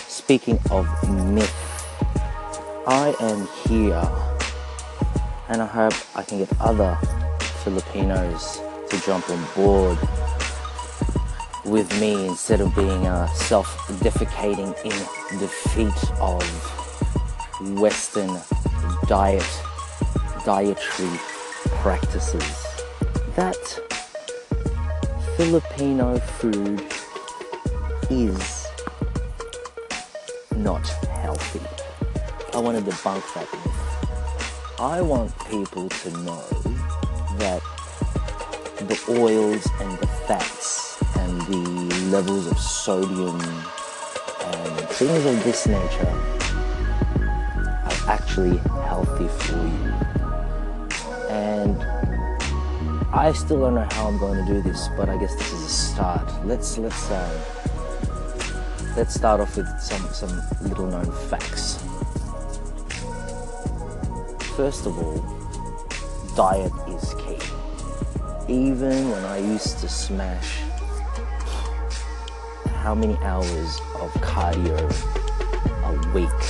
speaking 0.08 0.60
of 0.72 0.88
myth 1.32 1.54
I 2.88 3.14
am 3.20 3.48
here 3.68 4.02
and 5.48 5.62
I 5.62 5.68
hope 5.68 5.94
I 6.16 6.24
can 6.24 6.40
get 6.40 6.50
other 6.60 6.98
Filipinos 7.64 8.62
to 8.90 9.00
jump 9.06 9.30
on 9.30 9.46
board 9.56 10.00
with 11.66 11.88
me 12.02 12.30
instead 12.30 12.62
of 12.62 12.76
being 12.76 13.06
uh, 13.06 13.28
self 13.28 13.78
defecating 14.02 14.74
in 14.84 15.38
defeat 15.38 16.20
of 16.20 16.42
Western 17.80 18.40
diet, 19.08 19.62
dietary 20.44 21.20
practices. 21.80 22.68
That 23.38 23.56
Filipino 25.38 26.20
food 26.20 26.84
is 28.10 28.68
not 30.58 30.86
healthy. 31.22 31.62
I 32.54 32.60
want 32.60 32.78
to 32.78 32.84
debunk 32.84 33.24
that 33.34 33.48
myth. 33.54 34.78
I 34.78 35.02
want 35.02 35.32
people 35.50 35.88
to 35.88 36.12
know 36.24 36.44
that 37.38 37.62
the 38.80 39.00
oils 39.12 39.66
and 39.80 39.98
the 40.00 40.08
fats 40.28 41.02
and 41.20 41.42
the 41.44 41.96
levels 42.12 42.48
of 42.48 42.60
sodium 42.60 43.40
and 43.40 44.90
things 44.90 45.26
of 45.26 45.44
this 45.46 45.66
nature 45.66 46.14
are 47.86 48.10
actually 48.10 48.58
healthy 48.84 49.30
for 49.30 49.56
you. 49.66 49.89
I 53.20 53.34
still 53.34 53.60
don't 53.60 53.76
know 53.76 53.88
how 53.92 54.08
I'm 54.08 54.18
going 54.18 54.44
to 54.46 54.54
do 54.54 54.62
this, 54.62 54.88
but 54.98 55.10
I 55.10 55.18
guess 55.18 55.36
this 55.36 55.52
is 55.52 55.64
a 55.64 55.70
start. 55.70 56.46
Let's 56.46 56.78
let's 56.78 57.12
uh, 57.12 57.34
let's 58.96 59.14
start 59.14 59.42
off 59.42 59.56
with 59.58 59.70
some 59.80 60.02
some 60.14 60.42
little 60.62 60.88
known 60.88 61.12
facts 61.30 61.80
first 64.60 64.86
of 64.86 65.00
all, 65.00 65.24
diet 66.36 66.74
is 66.90 67.14
key. 67.14 67.40
Even 68.54 69.10
when 69.10 69.24
I 69.24 69.38
used 69.38 69.80
to 69.80 69.88
smash 69.88 70.58
how 72.84 72.94
many 72.94 73.16
hours 73.20 73.80
of 74.02 74.12
cardio 74.16 74.78
a 75.86 76.14
week, 76.14 76.42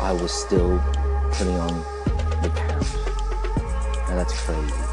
I 0.00 0.10
was 0.10 0.32
still 0.32 0.76
putting 1.34 1.54
on 1.54 1.74
the 2.42 2.50
pound. 2.50 2.86
Now 4.08 4.16
that's 4.16 4.44
crazy. 4.44 4.89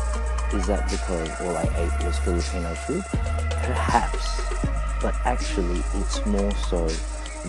Is 0.54 0.68
that 0.68 0.90
because 0.90 1.30
all 1.42 1.56
I 1.56 1.64
ate 1.76 2.06
was 2.06 2.18
Filipino 2.20 2.74
food? 2.76 3.04
Perhaps. 3.12 4.42
But 5.02 5.16
actually, 5.26 5.84
it's 5.96 6.26
more 6.26 6.52
so 6.70 6.88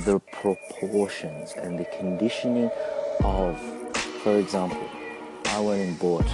the 0.04 0.20
proportions 0.32 1.54
and 1.56 1.78
the 1.78 1.86
conditioning 1.98 2.70
of 3.24 3.58
for 4.22 4.36
example, 4.36 4.86
I 5.46 5.60
went 5.60 5.80
and 5.80 5.98
bought 5.98 6.26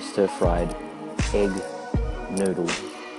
stir 0.00 0.28
fried 0.28 0.74
egg 1.32 1.50
noodle 2.30 2.70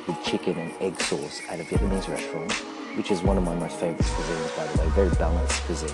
with 0.07 0.23
chicken 0.23 0.57
and 0.57 0.71
egg 0.79 0.99
sauce 1.01 1.41
at 1.49 1.59
a 1.59 1.63
Vietnamese 1.63 2.07
restaurant, 2.07 2.51
which 2.95 3.09
is 3.09 3.21
one 3.23 3.37
of 3.37 3.43
my 3.43 3.55
most 3.55 3.75
favorite 3.77 4.05
cuisines, 4.05 4.55
by 4.55 4.67
the 4.67 4.81
way, 4.81 4.89
very 4.89 5.09
balanced 5.15 5.61
cuisine. 5.63 5.89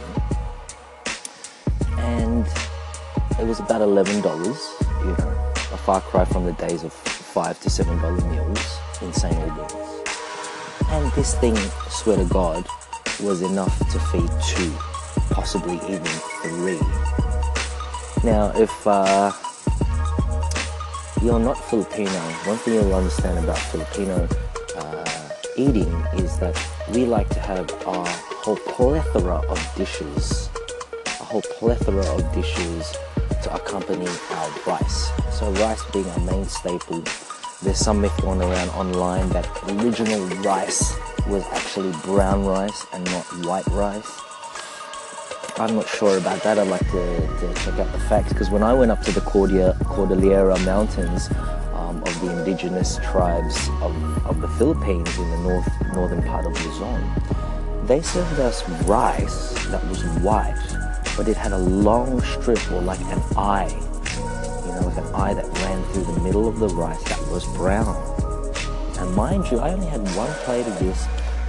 And 1.97 2.45
it 3.39 3.47
was 3.47 3.59
about 3.59 3.81
$11, 3.81 4.23
you 5.01 5.17
know, 5.17 5.53
a 5.71 5.77
far 5.77 6.01
cry 6.01 6.25
from 6.25 6.45
the 6.45 6.53
days 6.53 6.83
of 6.83 6.93
5 6.93 7.59
to 7.61 7.69
$7 7.69 8.31
meals 8.31 8.79
in 9.01 9.13
St. 9.13 9.35
Albans. 9.35 9.73
And 10.89 11.11
this 11.13 11.35
thing, 11.35 11.55
swear 11.89 12.17
to 12.17 12.25
God, 12.25 12.65
was 13.21 13.41
enough 13.41 13.77
to 13.91 13.99
feed 13.99 14.29
two, 14.47 14.71
possibly 15.31 15.75
even 15.87 16.05
three 16.41 16.79
now, 18.21 18.51
if 18.53 18.85
uh, 18.85 19.31
you're 21.21 21.39
not 21.39 21.57
Filipino, 21.57 22.11
one 22.43 22.57
thing 22.57 22.73
you'll 22.73 22.93
understand 22.93 23.41
about 23.41 23.57
Filipino 23.57 24.27
uh, 24.75 25.29
eating 25.55 25.89
is 26.17 26.37
that 26.39 26.59
we 26.93 27.05
like 27.05 27.29
to 27.29 27.39
have 27.39 27.71
a 27.85 28.05
whole 28.43 28.57
plethora 28.57 29.35
of 29.35 29.75
dishes, 29.77 30.49
a 31.05 31.23
whole 31.23 31.41
plethora 31.41 32.05
of 32.07 32.33
dishes 32.33 32.93
to 33.43 33.53
accompany 33.53 34.07
our 34.07 34.49
rice. 34.67 35.11
So 35.31 35.51
rice 35.51 35.83
being 35.91 36.09
our 36.09 36.19
main 36.19 36.45
staple, 36.45 37.03
there's 37.61 37.77
some 37.77 38.01
myth 38.01 38.17
going 38.21 38.41
around 38.41 38.69
online 38.69 39.29
that 39.29 39.47
original 39.69 40.25
rice 40.43 40.97
was 41.27 41.43
actually 41.51 41.91
brown 42.03 42.45
rice 42.45 42.85
and 42.93 43.03
not 43.05 43.25
white 43.45 43.67
rice. 43.67 44.19
I'm 45.57 45.75
not 45.75 45.87
sure 45.89 46.17
about 46.17 46.41
that. 46.43 46.57
I'd 46.57 46.67
like 46.67 46.89
to, 46.91 47.27
to 47.39 47.53
check 47.55 47.77
out 47.79 47.91
the 47.91 47.99
facts 48.07 48.31
because 48.31 48.49
when 48.49 48.63
I 48.63 48.73
went 48.73 48.91
up 48.91 49.01
to 49.03 49.11
the 49.11 49.21
Cordillera, 49.21 50.57
Mountains 50.59 51.29
um, 51.73 52.01
of 52.01 52.21
the 52.21 52.39
indigenous 52.39 52.97
tribes 53.03 53.67
of, 53.81 54.25
of 54.25 54.39
the 54.39 54.47
Philippines 54.47 55.17
in 55.17 55.29
the 55.29 55.37
north 55.39 55.67
northern 55.93 56.23
part 56.23 56.45
of 56.45 56.53
Luzon, 56.65 57.03
they 57.85 58.01
served 58.01 58.39
us 58.39 58.67
rice 58.83 59.51
that 59.67 59.85
was 59.89 60.01
white, 60.21 60.55
but 61.15 61.27
it 61.27 61.37
had 61.37 61.51
a 61.51 61.57
long 61.57 62.21
strip 62.21 62.59
or 62.71 62.81
like 62.81 62.99
an 63.01 63.21
eye, 63.37 63.69
you 64.65 64.71
know, 64.71 64.81
like 64.85 64.97
an 64.97 65.15
eye 65.15 65.33
that 65.33 65.45
ran 65.63 65.83
through 65.91 66.03
the 66.03 66.19
middle 66.21 66.47
of 66.47 66.59
the 66.59 66.67
rice 66.69 67.03
that 67.03 67.19
was 67.31 67.45
brown. 67.57 67.95
And 68.99 69.15
mind 69.15 69.49
you, 69.51 69.59
I 69.59 69.73
only 69.73 69.87
had 69.87 70.01
one 70.15 70.31
plate 70.45 70.67
of 70.67 70.77
this, 70.79 71.07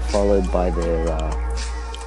followed 0.09 0.51
by 0.53 0.71
their, 0.71 1.09
uh, 1.09 1.57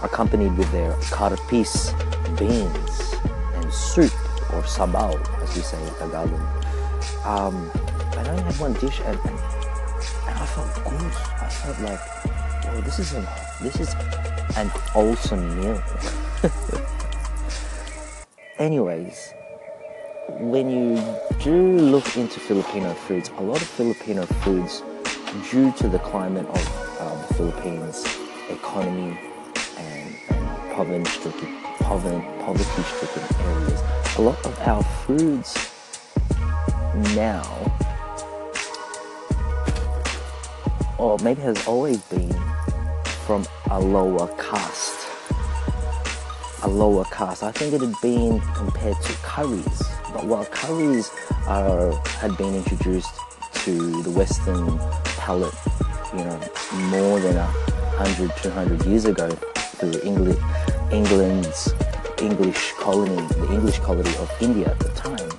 accompanied 0.02 0.58
with 0.58 0.72
their 0.72 0.94
carpis 1.12 1.92
beans 2.38 3.16
and 3.56 3.74
soup, 3.74 4.14
or 4.54 4.62
sabaw, 4.64 5.14
as 5.42 5.56
we 5.56 5.62
say 5.62 5.82
in 5.82 5.94
Tagalog. 5.96 6.34
Um, 7.26 7.72
I 8.18 8.30
only 8.30 8.44
had 8.44 8.60
one 8.60 8.74
dish, 8.74 9.00
and, 9.06 9.18
and, 9.20 9.40
and 10.28 10.38
I 10.38 10.46
felt 10.46 10.74
good. 10.84 11.14
I 11.42 11.50
felt 11.50 11.80
like, 11.82 12.00
oh, 12.68 12.82
this 12.82 13.00
is 13.00 13.14
an 13.14 13.26
this 13.62 13.80
is 13.80 13.94
an 14.58 14.70
awesome 14.94 15.60
meal. 15.60 15.82
Anyways, 18.64 19.34
when 20.40 20.70
you 20.70 20.96
do 21.44 21.78
look 21.80 22.16
into 22.16 22.40
Filipino 22.40 22.94
foods, 22.94 23.30
a 23.38 23.44
lot 23.44 23.62
of 23.62 23.68
Filipino 23.68 24.26
foods, 24.26 24.82
due 25.52 25.74
to 25.74 25.90
the 25.90 26.00
climate 26.00 26.48
of 26.48 27.28
the 27.28 27.34
Philippines, 27.34 28.06
economy, 28.50 29.20
and, 29.78 30.16
and 30.30 30.72
poverty-stricken, 30.72 31.62
poverty-stricken 31.82 33.36
areas, 33.42 33.82
a 34.18 34.22
lot 34.22 34.46
of 34.46 34.58
our 34.62 34.82
foods 34.82 35.58
now, 37.14 37.44
or 40.98 41.18
maybe 41.22 41.42
has 41.42 41.68
always 41.68 42.02
been, 42.04 42.34
from 43.26 43.46
a 43.72 43.78
lower 43.82 44.30
caste. 44.38 45.03
A 46.64 46.68
lower 46.68 47.04
caste. 47.06 47.44
I 47.44 47.52
think 47.52 47.74
it 47.74 47.82
had 47.82 47.94
been 48.02 48.40
compared 48.56 48.96
to 49.02 49.14
curries, 49.22 49.84
but 50.14 50.26
while 50.26 50.46
curries 50.46 51.12
are, 51.46 51.92
had 52.22 52.38
been 52.38 52.56
introduced 52.56 53.14
to 53.66 54.02
the 54.02 54.10
Western 54.10 54.80
palate, 55.18 55.54
you 56.14 56.24
know, 56.24 56.40
more 56.90 57.20
than 57.20 57.36
a 57.36 57.46
hundred, 57.98 58.32
two 58.38 58.50
hundred 58.52 58.86
years 58.86 59.04
ago 59.04 59.30
through 59.30 60.00
England, 60.04 60.40
England's 60.90 61.74
English 62.22 62.72
colony, 62.80 63.16
the 63.28 63.52
English 63.52 63.80
colony 63.80 64.16
of 64.18 64.32
India 64.40 64.68
at 64.72 64.80
the 64.80 64.90
time, 64.90 65.30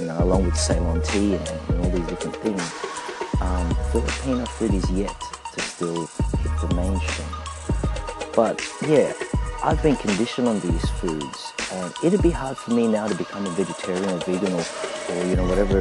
you 0.00 0.06
know, 0.06 0.18
along 0.18 0.46
with 0.46 0.56
Ceylon 0.56 1.00
tea 1.02 1.34
and, 1.36 1.48
and 1.48 1.84
all 1.84 1.90
these 1.90 2.06
different 2.08 2.36
things. 2.38 2.62
Um, 3.40 3.72
Filipino 3.92 4.44
food 4.46 4.74
is 4.74 4.90
yet 4.90 5.14
to 5.54 5.60
still 5.60 6.06
hit 6.06 6.68
the 6.68 6.74
mainstream. 6.74 7.28
But 8.34 8.60
yeah, 8.82 9.12
I've 9.64 9.82
been 9.82 9.96
conditioned 9.96 10.48
on 10.48 10.60
these 10.60 10.88
foods, 10.90 11.52
and 11.72 11.92
it'd 12.04 12.22
be 12.22 12.30
hard 12.30 12.56
for 12.56 12.72
me 12.72 12.86
now 12.86 13.08
to 13.08 13.14
become 13.14 13.46
a 13.46 13.50
vegetarian 13.50 14.08
or 14.10 14.18
vegan 14.18 14.52
or, 14.52 14.64
or 15.10 15.24
you 15.24 15.34
know 15.34 15.46
whatever 15.48 15.80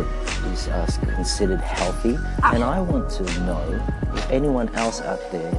is 0.51 0.67
uh, 0.69 0.87
considered 1.15 1.59
healthy. 1.59 2.17
And 2.43 2.63
I 2.63 2.79
want 2.79 3.09
to 3.11 3.23
know 3.41 3.85
if 4.13 4.31
anyone 4.31 4.73
else 4.75 5.01
out 5.01 5.19
there 5.31 5.51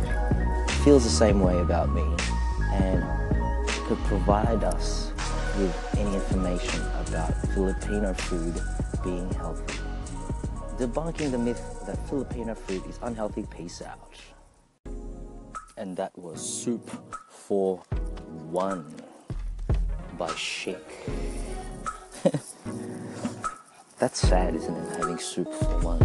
feels 0.83 1.05
the 1.05 1.11
same 1.11 1.41
way 1.41 1.59
about 1.61 1.91
me 1.91 2.05
and 2.73 3.05
could 3.87 3.99
provide 4.05 4.65
us 4.65 5.13
with 5.59 5.95
any 5.99 6.15
information 6.15 6.81
about 7.07 7.35
Filipino 7.55 8.15
food 8.15 8.61
being 9.05 9.31
healthy. 9.35 9.79
Debunking 10.79 11.31
the 11.31 11.39
myth 11.39 11.85
that 11.87 11.99
Filipino 12.09 12.55
food 12.55 12.85
is 12.87 12.99
unhealthy, 13.03 13.47
peace 13.51 13.83
out. 13.83 14.15
And 15.77 15.97
that 15.97 16.17
was 16.19 16.41
Soup 16.41 16.91
for 17.47 17.79
One 18.51 18.93
by 20.19 20.35
Chic. 20.35 20.83
That's 24.01 24.19
sad, 24.19 24.57
isn't 24.57 24.75
it? 24.75 24.97
Having 24.97 25.19
soup 25.19 25.55
for 25.55 25.79
one. 25.79 26.03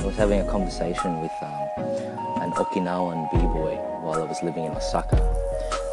I 0.00 0.04
was 0.04 0.16
having 0.16 0.40
a 0.40 0.50
conversation 0.50 1.20
with 1.22 1.30
um, 1.42 2.42
an 2.42 2.50
Okinawan 2.52 3.30
b-boy 3.30 3.76
while 4.02 4.20
I 4.20 4.24
was 4.26 4.42
living 4.42 4.64
in 4.64 4.72
Osaka. 4.72 5.16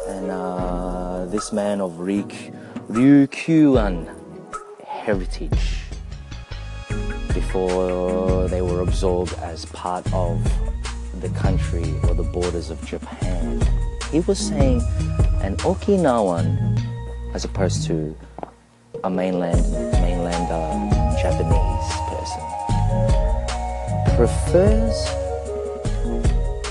And 0.08 0.32
uh, 0.32 1.26
this 1.26 1.52
man 1.52 1.80
of 1.80 2.00
Rik, 2.00 2.52
Ryukyuan 2.88 4.10
heritage 4.84 5.84
before 7.32 8.48
they 8.48 8.62
were 8.62 8.80
absorbed 8.80 9.34
as 9.34 9.64
part 9.66 10.12
of 10.12 10.42
the 11.20 11.28
country 11.30 11.94
or 12.08 12.14
the 12.14 12.24
borders 12.24 12.70
of 12.70 12.84
Japan. 12.84 13.62
He 14.14 14.20
was 14.20 14.38
saying 14.38 14.80
an 15.42 15.56
Okinawan, 15.66 16.78
as 17.34 17.44
opposed 17.44 17.84
to 17.88 18.16
a 19.02 19.10
mainland 19.10 19.60
mainland 20.00 20.52
uh, 20.52 21.20
Japanese 21.20 21.90
person, 22.14 22.44
prefers 24.14 24.94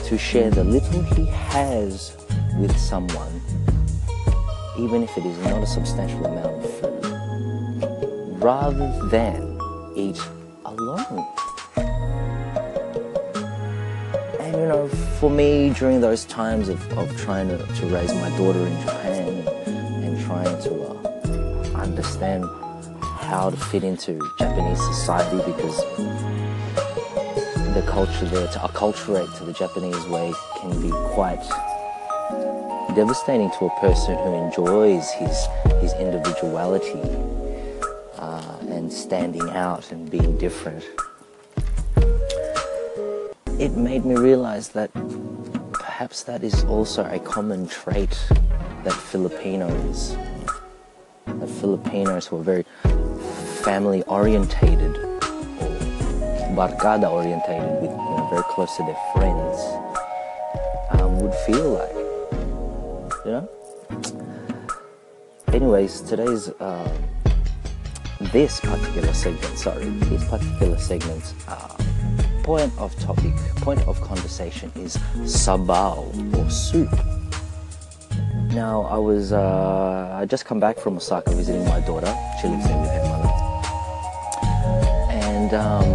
to 0.08 0.17
share 0.17 0.51
the 0.51 0.63
little 0.63 1.01
he 1.01 1.25
has 1.25 2.15
with 2.60 2.77
someone, 2.77 3.41
even 4.79 5.03
if 5.03 5.17
it 5.17 5.25
is 5.25 5.38
not 5.39 5.62
a 5.62 5.67
substantial 5.67 6.25
amount 6.25 6.63
of 6.63 6.73
food, 6.79 8.41
rather 8.41 9.10
than 9.10 9.60
eat 9.97 10.17
alone. 10.63 11.27
You 14.63 14.69
know, 14.69 14.88
for 15.19 15.30
me, 15.30 15.71
during 15.71 15.99
those 15.99 16.23
times 16.23 16.69
of, 16.69 16.80
of 16.97 17.17
trying 17.17 17.49
to, 17.49 17.58
to 17.58 17.86
raise 17.88 18.13
my 18.13 18.30
daughter 18.38 18.65
in 18.65 18.80
Japan 18.80 19.47
and, 19.67 20.26
trying 20.26 20.62
to 20.63 20.73
uh, 20.84 21.78
understand 21.78 22.45
how 23.19 23.49
to 23.49 23.58
fit 23.58 23.84
into 23.84 24.17
Japanese 24.39 24.80
society 24.86 25.36
because 25.52 25.78
the 27.73 27.84
culture 27.89 28.26
there, 28.28 28.47
to 28.47 28.60
acculturate 28.60 29.38
to 29.38 29.43
the 29.43 29.52
Japanese 29.52 30.06
way 30.06 30.34
can 30.62 30.82
be 30.82 30.91
quite 31.13 31.43
devastating 32.95 33.52
to 33.60 33.65
a 33.65 33.80
person 33.82 34.17
who 34.19 34.34
enjoys 34.45 35.12
his, 35.12 35.45
his 35.82 35.91
individuality 35.95 37.02
uh, 38.17 38.58
and 38.69 38.93
standing 38.93 39.49
out 39.49 39.91
and 39.91 40.10
being 40.10 40.38
different. 40.38 40.86
It 43.60 43.78
made 43.78 44.04
me 44.04 44.16
realize 44.16 44.70
that 44.70 44.92
perhaps 45.74 46.24
that 46.24 46.44
is 46.44 46.63
also 46.63 47.06
a 47.06 47.20
common 47.20 47.68
trait 47.68 48.10
that 48.84 48.94
Filipinos, 48.94 50.18
that 51.28 51.50
Filipinos 51.62 52.28
who 52.28 52.39
are 52.39 52.44
very 52.44 52.66
family 53.63 54.02
orientated 54.04 54.98
or 54.98 55.20
barkada 56.58 57.10
orientated, 57.12 57.82
with 57.82 57.92
you 57.92 57.98
know, 57.98 58.28
very 58.32 58.44
close 58.50 58.76
to 58.78 58.84
their 58.84 58.98
friends, 59.13 59.60
um, 60.92 61.20
would 61.20 61.36
feel 61.46 61.70
like. 61.74 61.96
You 63.26 63.32
know. 63.32 63.50
Anyways, 65.54 66.02
today's 66.02 66.50
uh, 66.60 66.92
this 68.32 68.60
particular 68.60 69.13
segment, 69.13 69.58
sorry, 69.58 69.86
this 69.86 70.28
particular 70.28 70.78
segment's 70.80 71.34
uh, 71.48 71.83
point 72.43 72.71
of 72.77 72.93
topic, 72.99 73.34
point 73.62 73.82
of 73.88 73.99
conversation 74.01 74.69
is 74.75 74.97
sabaw 75.23 75.97
or 76.38 76.49
soup. 76.49 76.91
Now, 78.51 78.82
I 78.84 78.97
was, 78.97 79.32
uh, 79.32 80.13
I 80.13 80.25
just 80.25 80.45
come 80.45 80.60
back 80.60 80.77
from 80.77 80.97
Osaka 80.97 81.32
visiting 81.34 81.65
my 81.65 81.79
daughter. 81.79 82.13
She 82.41 82.49
lives 82.49 82.67
there 82.67 82.77
with 82.79 82.91
her 82.91 83.03
mother. 83.08 83.32
And 85.10 85.53
um, 85.53 85.89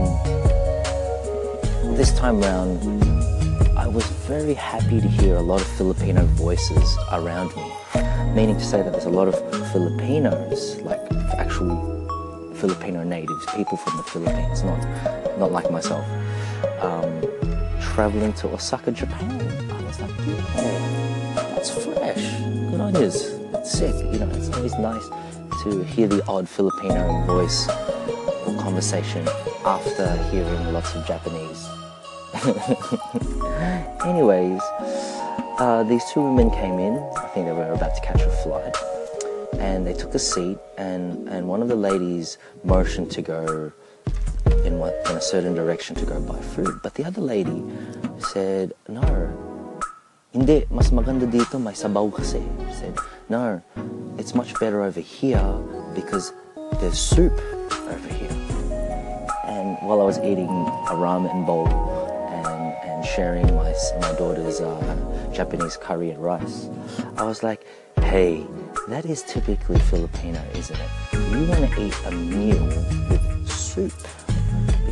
this 1.96 2.12
time 2.18 2.40
round, 2.40 2.80
I 3.78 3.86
was 3.86 4.04
very 4.26 4.54
happy 4.54 5.00
to 5.00 5.06
hear 5.06 5.36
a 5.36 5.42
lot 5.42 5.60
of 5.60 5.66
Filipino 5.76 6.24
voices 6.24 6.96
around 7.12 7.54
me. 7.54 7.70
Meaning 8.34 8.56
to 8.56 8.64
say 8.64 8.82
that 8.82 8.92
there's 8.92 9.04
a 9.04 9.10
lot 9.10 9.28
of 9.28 9.36
Filipinos, 9.70 10.80
like 10.80 11.00
actual 11.36 11.98
Filipino 12.54 13.04
natives, 13.04 13.46
people 13.54 13.76
from 13.76 13.98
the 13.98 14.02
Philippines, 14.04 14.64
not, 14.64 14.80
not 15.38 15.52
like 15.52 15.70
myself, 15.70 16.04
um, 16.80 17.22
traveling 17.80 18.32
to 18.34 18.48
Osaka, 18.48 18.92
Japan. 18.92 19.30
I 19.70 19.82
was 19.82 20.00
like, 20.00 20.10
yeah, 20.26 21.34
that's 21.54 21.70
fresh. 21.70 22.40
Good 22.70 22.80
on 22.80 22.94
you. 22.94 23.10
Sick. 23.10 23.94
You 24.12 24.18
know, 24.20 24.30
it's 24.34 24.50
always 24.50 24.74
nice 24.78 25.08
to 25.62 25.82
hear 25.84 26.06
the 26.08 26.24
odd 26.26 26.48
Filipino 26.48 27.24
voice 27.26 27.68
or 27.68 28.56
conversation 28.60 29.26
after 29.64 30.16
hearing 30.30 30.72
lots 30.72 30.94
of 30.94 31.06
Japanese. 31.06 31.68
Anyways, 34.06 34.60
uh, 35.58 35.84
these 35.88 36.04
two 36.12 36.22
women 36.22 36.50
came 36.50 36.78
in. 36.78 36.98
I 37.16 37.28
think 37.34 37.46
they 37.46 37.52
were 37.52 37.72
about 37.72 37.94
to 37.94 38.00
catch 38.00 38.20
a 38.20 38.30
flight, 38.30 38.76
and 39.58 39.86
they 39.86 39.92
took 39.92 40.14
a 40.14 40.18
seat. 40.18 40.58
And, 40.76 41.28
and 41.28 41.48
one 41.48 41.62
of 41.62 41.68
the 41.68 41.76
ladies 41.76 42.38
motioned 42.62 43.10
to 43.12 43.22
go 43.22 43.72
in 44.84 45.10
in 45.10 45.16
a 45.16 45.20
certain 45.20 45.54
direction 45.54 45.96
to 45.96 46.04
go 46.06 46.20
buy 46.20 46.38
food, 46.40 46.80
but 46.82 46.94
the 46.94 47.04
other 47.04 47.20
lady 47.20 47.64
said, 48.18 48.74
"No, 48.88 49.02
hindi. 50.32 50.66
Mas 50.70 50.90
maganda 50.90 51.26
dito. 51.26 51.58
May 51.58 51.74
sabaw 51.74 52.12
kasi." 52.12 52.42
Said, 52.72 52.94
"No, 53.28 53.60
it's 54.18 54.34
much 54.34 54.54
better 54.60 54.82
over 54.82 55.00
here 55.00 55.42
because 55.94 56.32
there's 56.80 56.98
soup 56.98 57.34
over 57.88 58.10
here." 58.12 58.36
And 59.48 59.76
while 59.82 60.00
I 60.00 60.06
was 60.06 60.18
eating 60.20 60.50
a 60.88 60.94
ramen 60.94 61.46
bowl 61.46 61.66
and, 62.30 62.72
and 62.84 63.00
sharing 63.04 63.48
my, 63.56 63.74
my 64.00 64.12
daughter's 64.14 64.60
uh, 64.60 64.78
Japanese 65.32 65.76
curry 65.76 66.10
and 66.10 66.22
rice, 66.22 66.68
I 67.16 67.24
was 67.24 67.42
like, 67.42 67.66
hey, 68.08 68.46
that 68.88 69.04
is 69.04 69.22
typically 69.22 69.78
Filipino, 69.90 70.40
isn't 70.54 70.78
it? 70.78 70.90
You 71.32 71.46
want 71.46 71.70
to 71.70 71.82
eat 71.82 71.96
a 72.06 72.12
meal 72.12 72.64
with 73.10 73.48
soup 73.50 73.92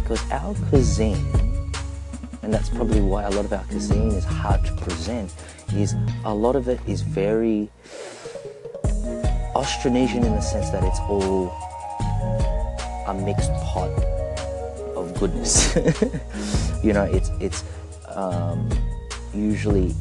because 0.07 0.31
our 0.31 0.55
cuisine, 0.69 1.27
and 2.42 2.55
that's 2.55 2.69
probably 2.69 3.01
why 3.01 3.25
a 3.25 3.31
lot 3.31 3.45
of 3.45 3.53
our 3.53 3.64
cuisine 3.64 4.12
is 4.12 4.25
hard 4.25 4.64
to 4.64 4.73
present, 4.77 5.35
is 5.75 5.97
a 6.25 6.33
lot 6.33 6.55
of 6.55 6.69
it 6.69 6.79
is 6.87 7.01
very 7.01 7.69
Austronesian 9.57 10.25
in 10.25 10.33
the 10.33 10.40
sense 10.40 10.71
that 10.71 10.85
it's 10.85 11.01
all 11.01 11.51
a 13.09 13.14
mixed 13.14 13.51
pot 13.64 13.90
of 14.95 15.12
goodness. 15.19 15.75
you 16.85 16.92
know, 16.92 17.03
it's 17.03 17.31
it's 17.40 17.64
um, 18.14 18.71
usually 19.35 19.92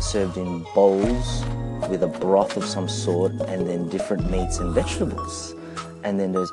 served 0.00 0.38
in 0.38 0.66
bowls 0.74 1.44
with 1.88 2.02
a 2.02 2.08
broth 2.08 2.56
of 2.56 2.64
some 2.64 2.88
sort, 2.88 3.30
and 3.42 3.68
then 3.68 3.88
different 3.88 4.28
meats 4.28 4.58
and 4.58 4.74
vegetables, 4.74 5.54
and 6.02 6.18
then 6.18 6.32
there's 6.32 6.50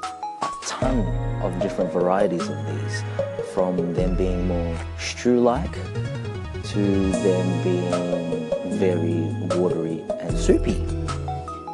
ton 0.79 0.99
of 1.41 1.61
different 1.61 1.91
varieties 1.91 2.47
of 2.47 2.57
these, 2.67 3.03
from 3.53 3.93
them 3.93 4.15
being 4.15 4.47
more 4.47 4.77
stew-like 4.97 5.73
to 6.63 7.11
them 7.11 7.63
being 7.63 8.77
very 8.77 9.21
watery 9.57 10.01
and 10.21 10.37
soupy. 10.37 10.79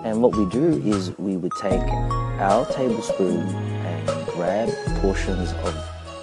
And 0.03 0.21
what 0.21 0.35
we 0.35 0.45
do 0.49 0.81
is 0.85 1.17
we 1.17 1.37
would 1.37 1.51
take 1.61 1.81
our 2.39 2.65
tablespoon 2.67 3.47
and 3.47 4.27
grab 4.27 4.69
portions 5.01 5.51
of 5.51 5.73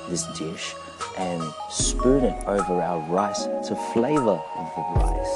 this 0.09 0.25
dish 0.39 0.75
and 1.19 1.43
spoon 1.71 2.25
it 2.25 2.45
over 2.47 2.81
our 2.81 3.01
rice 3.11 3.45
to 3.69 3.77
flavor 3.93 4.41
the 4.77 4.83
rice. 4.97 5.35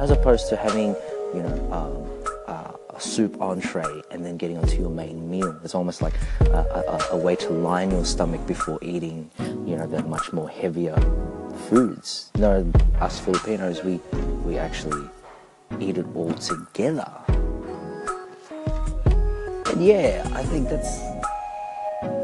As 0.00 0.10
opposed 0.10 0.48
to 0.48 0.56
having, 0.56 0.94
you 1.34 1.42
know, 1.42 1.72
um, 1.72 2.17
soup 3.00 3.40
entree 3.40 4.02
and 4.10 4.24
then 4.24 4.36
getting 4.36 4.58
onto 4.58 4.78
your 4.78 4.90
main 4.90 5.30
meal. 5.30 5.58
It's 5.64 5.74
almost 5.74 6.02
like 6.02 6.14
a, 6.40 6.44
a, 6.52 7.08
a 7.12 7.16
way 7.16 7.36
to 7.36 7.50
line 7.50 7.90
your 7.90 8.04
stomach 8.04 8.46
before 8.46 8.78
eating, 8.82 9.30
you 9.38 9.76
know, 9.76 9.86
the 9.86 10.02
much 10.02 10.32
more 10.32 10.48
heavier 10.48 10.96
foods. 11.68 12.30
You 12.34 12.40
know, 12.42 12.72
us 13.00 13.18
Filipinos, 13.20 13.82
we, 13.82 14.00
we 14.44 14.58
actually 14.58 15.08
eat 15.80 15.98
it 15.98 16.06
all 16.14 16.32
together. 16.34 17.10
And 19.66 19.84
yeah, 19.84 20.28
I 20.34 20.42
think 20.42 20.68
that's 20.68 20.98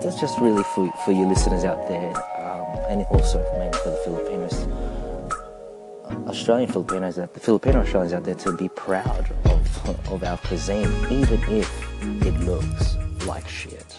that's 0.03 0.21
just 0.21 0.39
really 0.39 0.63
for, 0.75 0.93
for 1.05 1.13
you 1.13 1.27
listeners 1.27 1.65
out 1.65 1.89
there, 1.89 2.11
um, 2.39 2.67
and 2.89 3.07
also 3.07 3.39
mainly 3.59 3.79
for 3.79 3.91
the 3.91 3.97
Filipinos, 4.05 4.69
Australian 6.29 6.71
Filipinos, 6.71 7.17
the 7.17 7.27
Filipino 7.27 7.81
Australians 7.81 8.13
out 8.13 8.25
there 8.25 8.35
to 8.35 8.53
be 8.57 8.69
proud 8.69 9.31
of, 10.11 10.23
our 10.25 10.37
cuisine, 10.39 10.91
even 11.11 11.41
if 11.49 11.71
it 12.03 12.35
looks 12.41 12.97
like 13.27 13.49
shit. 13.49 13.97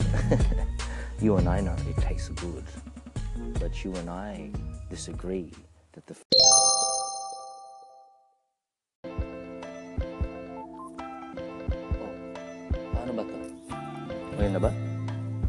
you 1.21 1.37
and 1.37 1.47
I 1.47 1.61
know 1.61 1.75
it 1.89 1.97
tastes 2.01 2.29
good, 2.29 2.63
but 3.59 3.83
you 3.83 3.93
and 3.95 4.09
I 4.09 4.49
disagree 4.89 5.51
that 5.93 6.05
the 6.07 6.15
Paano 12.93 13.11
ba 13.15 13.23
to? 13.23 14.49
Na 14.49 14.59
ba? 14.59 14.71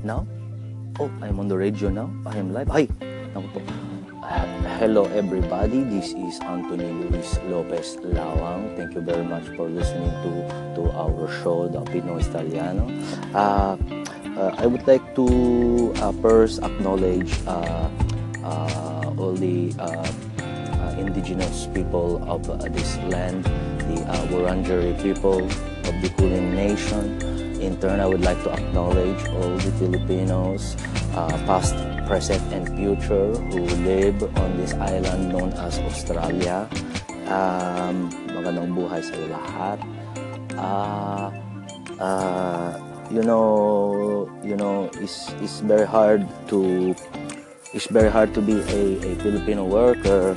Now? 0.03 0.27
Oh, 0.99 1.11
I'm 1.21 1.39
on 1.41 1.49
the 1.49 1.57
radio 1.57 1.89
now. 1.91 2.09
I 2.25 2.39
am 2.39 2.53
live. 2.53 2.71
Ay! 2.71 2.89
Naku 3.35 3.49
po. 3.53 3.86
Hello 4.27 5.07
everybody, 5.15 5.87
this 5.87 6.11
is 6.11 6.41
Anthony 6.43 6.91
Luis 6.91 7.39
Lopez 7.47 7.95
Lawang. 8.03 8.75
Thank 8.75 8.99
you 8.99 9.01
very 9.01 9.23
much 9.23 9.47
for 9.55 9.71
listening 9.71 10.11
to, 10.27 10.31
to 10.75 10.91
our 10.99 11.31
show, 11.31 11.69
The 11.71 11.79
Pinoy 11.87 12.27
Italiano. 12.27 12.91
Uh, 13.31 13.79
uh, 14.35 14.51
I 14.59 14.67
would 14.67 14.85
like 14.89 15.15
to 15.15 15.95
uh, 16.03 16.11
first 16.19 16.59
acknowledge 16.65 17.39
uh, 17.47 17.87
uh, 18.43 19.15
all 19.15 19.39
the 19.39 19.71
uh, 19.79 20.11
indigenous 20.99 21.69
people 21.73 22.19
of 22.27 22.43
this 22.75 22.99
land, 23.07 23.45
the 23.87 24.03
Wurundjeri 24.35 25.01
people 25.01 25.39
of 25.39 25.95
the 26.03 26.11
Kulin 26.19 26.51
Nation. 26.51 27.23
In 27.63 27.79
turn, 27.79 28.01
I 28.01 28.07
would 28.07 28.23
like 28.23 28.43
to 28.43 28.51
acknowledge 28.51 29.23
all 29.39 29.55
the 29.55 29.71
Filipinos, 29.79 30.75
past, 31.47 31.79
present, 32.07 32.43
and 32.55 32.65
future, 32.79 33.35
who 33.51 33.67
live 33.83 34.23
on 34.39 34.57
this 34.57 34.73
island 34.75 35.29
known 35.29 35.53
as 35.61 35.79
Australia. 35.85 36.65
Um, 37.27 38.09
magandang 38.31 38.73
buhay 38.73 39.03
sa 39.03 39.15
lahat. 39.27 39.79
Uh, 40.55 41.27
uh, 41.99 42.71
you 43.11 43.23
know, 43.23 44.31
you 44.47 44.55
know, 44.55 44.89
it's, 45.03 45.35
it's 45.43 45.61
very 45.61 45.87
hard 45.87 46.23
to 46.49 46.95
it's 47.77 47.93
very 47.93 48.09
hard 48.09 48.33
to 48.33 48.41
be 48.41 48.57
a, 48.73 48.83
a 49.05 49.13
Filipino 49.21 49.65
worker, 49.65 50.33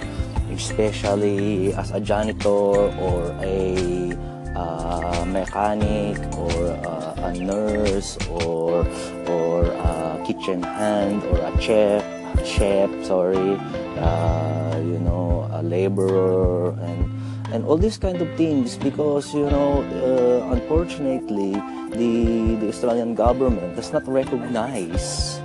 especially 0.52 1.72
as 1.74 1.92
a 1.92 2.00
janitor 2.00 2.92
or 3.00 3.32
a 3.40 4.12
uh, 4.60 5.24
mechanic 5.24 6.20
or 6.36 6.76
uh, 6.84 7.30
a 7.30 7.32
nurse 7.34 8.20
or 8.28 8.84
or 9.32 9.64
a 9.72 10.20
kitchen 10.28 10.60
hand 10.62 11.24
or 11.32 11.40
a 11.40 11.52
chef, 11.62 12.04
chef, 12.44 12.92
sorry, 13.08 13.56
uh, 13.98 14.76
you 14.84 15.00
know, 15.00 15.48
a 15.56 15.64
laborer 15.64 16.76
and 16.84 17.08
and 17.56 17.66
all 17.66 17.78
these 17.78 17.98
kind 17.98 18.22
of 18.22 18.30
things 18.38 18.78
because 18.78 19.34
you 19.34 19.48
know 19.50 19.82
uh, 20.04 20.54
unfortunately 20.54 21.58
the 21.96 22.14
the 22.62 22.68
Australian 22.70 23.16
government 23.16 23.76
does 23.76 23.90
not 23.92 24.06
recognize 24.06 25.40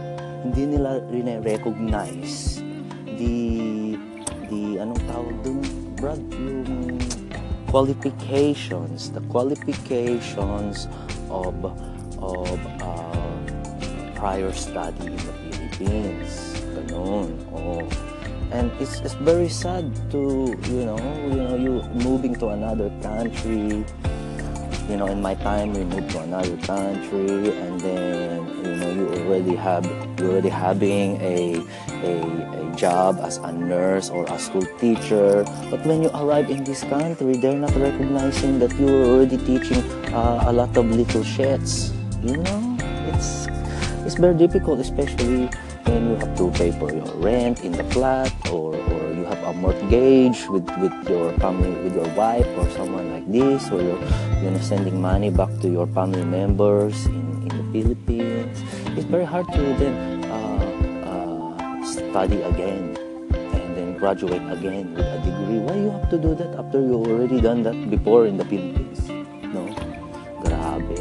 hindi 0.44 0.76
nila 0.76 1.00
recognize 1.40 2.60
the 3.16 3.96
the 4.52 4.76
anong 4.76 5.00
tawag 5.08 5.36
dun? 5.40 5.64
Brad 5.96 6.20
qualifications 7.74 9.10
the 9.10 9.20
qualifications 9.34 10.86
of 11.26 11.58
of 12.22 12.58
uh, 12.78 14.14
prior 14.14 14.52
study 14.54 15.10
in 15.10 15.18
the 15.18 15.34
Philippines. 15.42 16.54
Ganun 16.70 17.34
oh. 17.50 17.82
And 18.54 18.70
it's 18.78 19.02
it's 19.02 19.18
very 19.18 19.50
sad 19.50 19.90
to 20.14 20.54
you 20.70 20.86
know 20.86 21.02
you 21.26 21.42
know 21.42 21.54
you 21.58 21.72
moving 22.06 22.38
to 22.38 22.54
another 22.54 22.94
country. 23.02 23.82
You 24.86 24.94
know 24.94 25.10
in 25.10 25.18
my 25.18 25.34
time 25.34 25.74
we 25.74 25.82
moved 25.82 26.14
to 26.14 26.22
another 26.22 26.54
country 26.62 27.58
and 27.58 27.74
then 27.82 28.38
you 28.62 28.74
know 28.78 28.90
you 28.94 29.04
already 29.26 29.58
have 29.58 29.82
you 30.22 30.30
already 30.30 30.52
having 30.54 31.18
a, 31.18 31.58
a 32.06 32.12
a 32.54 32.63
job 32.76 33.18
as 33.22 33.38
a 33.38 33.52
nurse 33.52 34.10
or 34.10 34.24
a 34.26 34.38
school 34.38 34.66
teacher. 34.78 35.44
But 35.70 35.86
when 35.86 36.02
you 36.02 36.10
arrive 36.14 36.50
in 36.50 36.64
this 36.64 36.82
country 36.84 37.36
they're 37.36 37.58
not 37.58 37.74
recognizing 37.74 38.58
that 38.58 38.74
you 38.78 38.86
were 38.86 39.04
already 39.04 39.38
teaching 39.38 39.82
uh, 40.12 40.44
a 40.46 40.52
lot 40.52 40.76
of 40.76 40.90
little 40.90 41.22
shits. 41.22 41.94
You 42.22 42.38
know 42.38 42.76
it's 43.14 43.46
it's 44.04 44.16
very 44.16 44.34
difficult 44.34 44.80
especially 44.80 45.48
when 45.84 46.10
you 46.10 46.16
have 46.16 46.36
to 46.36 46.50
pay 46.52 46.72
for 46.72 46.92
your 46.92 47.06
rent 47.20 47.64
in 47.64 47.72
the 47.72 47.84
flat 47.92 48.32
or, 48.50 48.74
or 48.74 49.12
you 49.12 49.24
have 49.24 49.42
a 49.44 49.52
mortgage 49.52 50.48
with, 50.48 50.64
with 50.78 50.92
your 51.08 51.32
family 51.38 51.70
with 51.84 51.94
your 51.94 52.08
wife 52.14 52.46
or 52.56 52.68
someone 52.70 53.12
like 53.12 53.26
this 53.30 53.70
or 53.70 53.80
you're 53.80 54.00
you 54.42 54.50
know 54.50 54.60
sending 54.60 55.00
money 55.00 55.30
back 55.30 55.50
to 55.60 55.68
your 55.68 55.86
family 55.88 56.24
members 56.24 57.06
in, 57.06 57.48
in 57.48 57.52
the 57.56 57.64
Philippines. 57.72 58.62
It's 58.96 59.06
very 59.06 59.24
hard 59.24 59.46
to 59.52 59.60
then 59.80 60.13
study 62.14 62.46
again 62.46 62.94
and 63.34 63.74
then 63.74 63.98
graduate 63.98 64.46
again 64.46 64.94
with 64.94 65.02
a 65.02 65.18
degree. 65.26 65.58
Why 65.58 65.74
you 65.74 65.90
have 65.90 66.06
to 66.14 66.16
do 66.16 66.30
that 66.38 66.54
after 66.54 66.78
you 66.78 66.94
already 67.02 67.40
done 67.40 67.66
that 67.66 67.74
before 67.90 68.30
in 68.30 68.38
the 68.38 68.46
Philippines? 68.46 69.10
No? 69.50 69.66
Grabe. 70.46 70.94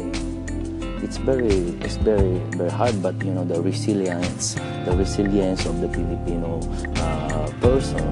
It's 1.06 1.22
very 1.22 1.70
it's 1.86 2.02
very 2.02 2.42
very 2.58 2.74
hard 2.74 2.98
but 2.98 3.14
you 3.22 3.30
know 3.30 3.46
the 3.46 3.62
resilience 3.62 4.58
the 4.82 4.90
resilience 4.98 5.70
of 5.70 5.78
the 5.78 5.86
filipino 5.94 6.58
uh, 6.98 7.46
person 7.62 8.02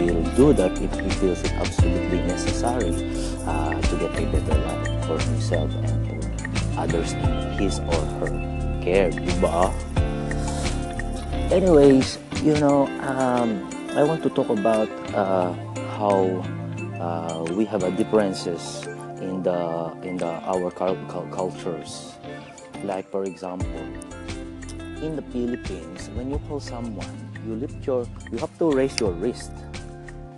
will 0.00 0.24
do 0.32 0.56
that 0.56 0.72
if 0.80 0.88
he 0.96 1.10
feels 1.20 1.44
it 1.44 1.52
absolutely 1.60 2.24
necessary 2.24 2.96
uh, 3.44 3.76
to 3.84 3.94
get 4.00 4.16
a 4.16 4.24
better 4.32 4.56
life 4.64 4.88
for 5.04 5.20
himself 5.28 5.68
and 5.84 5.92
for 6.08 6.80
others 6.80 7.12
in 7.12 7.32
his 7.60 7.84
or 7.84 8.00
her 8.16 8.32
care, 8.80 9.12
diba? 9.12 9.68
Anyways, 11.52 12.16
you 12.46 12.54
know, 12.62 12.86
um, 13.02 13.66
I 13.98 14.04
want 14.04 14.22
to 14.22 14.30
talk 14.30 14.48
about 14.50 14.86
uh, 15.10 15.50
how 15.98 16.46
uh, 17.02 17.42
we 17.58 17.64
have 17.64 17.82
a 17.82 17.90
differences 17.90 18.86
in 19.18 19.42
the 19.42 19.90
in 20.06 20.14
the 20.16 20.30
our 20.46 20.70
cul- 20.70 21.02
cul- 21.10 21.26
cultures. 21.34 22.14
Like 22.84 23.10
for 23.10 23.24
example, 23.24 23.82
in 25.02 25.18
the 25.18 25.26
Philippines, 25.34 26.06
when 26.14 26.30
you 26.30 26.38
call 26.46 26.60
someone, 26.60 27.10
you 27.44 27.56
lift 27.58 27.84
your, 27.84 28.06
you 28.30 28.38
have 28.38 28.56
to 28.62 28.70
raise 28.70 28.94
your 29.00 29.10
wrist. 29.10 29.50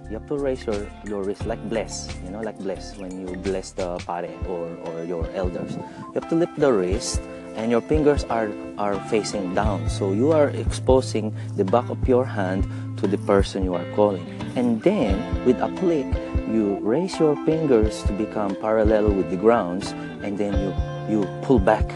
You 0.08 0.16
have 0.16 0.26
to 0.28 0.38
raise 0.38 0.64
your, 0.64 0.88
your 1.04 1.22
wrist 1.22 1.44
like 1.44 1.60
bless, 1.68 2.08
you 2.24 2.30
know, 2.30 2.40
like 2.40 2.56
bless 2.60 2.96
when 2.96 3.20
you 3.20 3.36
bless 3.36 3.72
the 3.72 3.98
pare 4.08 4.32
or, 4.48 4.72
or 4.88 5.04
your 5.04 5.28
elders. 5.34 5.76
You 5.76 6.14
have 6.14 6.30
to 6.30 6.36
lift 6.36 6.56
the 6.56 6.72
wrist 6.72 7.20
and 7.58 7.72
your 7.72 7.80
fingers 7.82 8.22
are, 8.30 8.48
are 8.78 8.94
facing 9.10 9.52
down. 9.52 9.90
So 9.90 10.12
you 10.12 10.30
are 10.30 10.48
exposing 10.50 11.34
the 11.56 11.64
back 11.64 11.90
of 11.90 11.98
your 12.08 12.24
hand 12.24 12.62
to 12.98 13.08
the 13.08 13.18
person 13.18 13.64
you 13.64 13.74
are 13.74 13.84
calling. 13.94 14.24
And 14.54 14.80
then 14.80 15.18
with 15.44 15.58
a 15.60 15.68
click, 15.74 16.06
you 16.46 16.78
raise 16.80 17.18
your 17.18 17.34
fingers 17.44 18.04
to 18.04 18.12
become 18.12 18.54
parallel 18.54 19.10
with 19.10 19.28
the 19.28 19.36
grounds 19.36 19.90
and 20.22 20.38
then 20.38 20.54
you, 20.54 20.70
you 21.10 21.26
pull 21.42 21.58
back. 21.58 21.90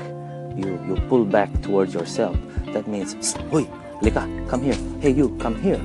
You, 0.59 0.83
you 0.85 0.99
pull 1.09 1.25
back 1.25 1.49
towards 1.63 1.95
yourself. 1.95 2.37
That 2.75 2.89
means, 2.89 3.15
Hoy, 3.55 3.71
Lika, 4.03 4.27
come 4.49 4.63
here. 4.63 4.77
Hey, 5.01 5.11
you, 5.11 5.31
come 5.39 5.55
here. 5.63 5.81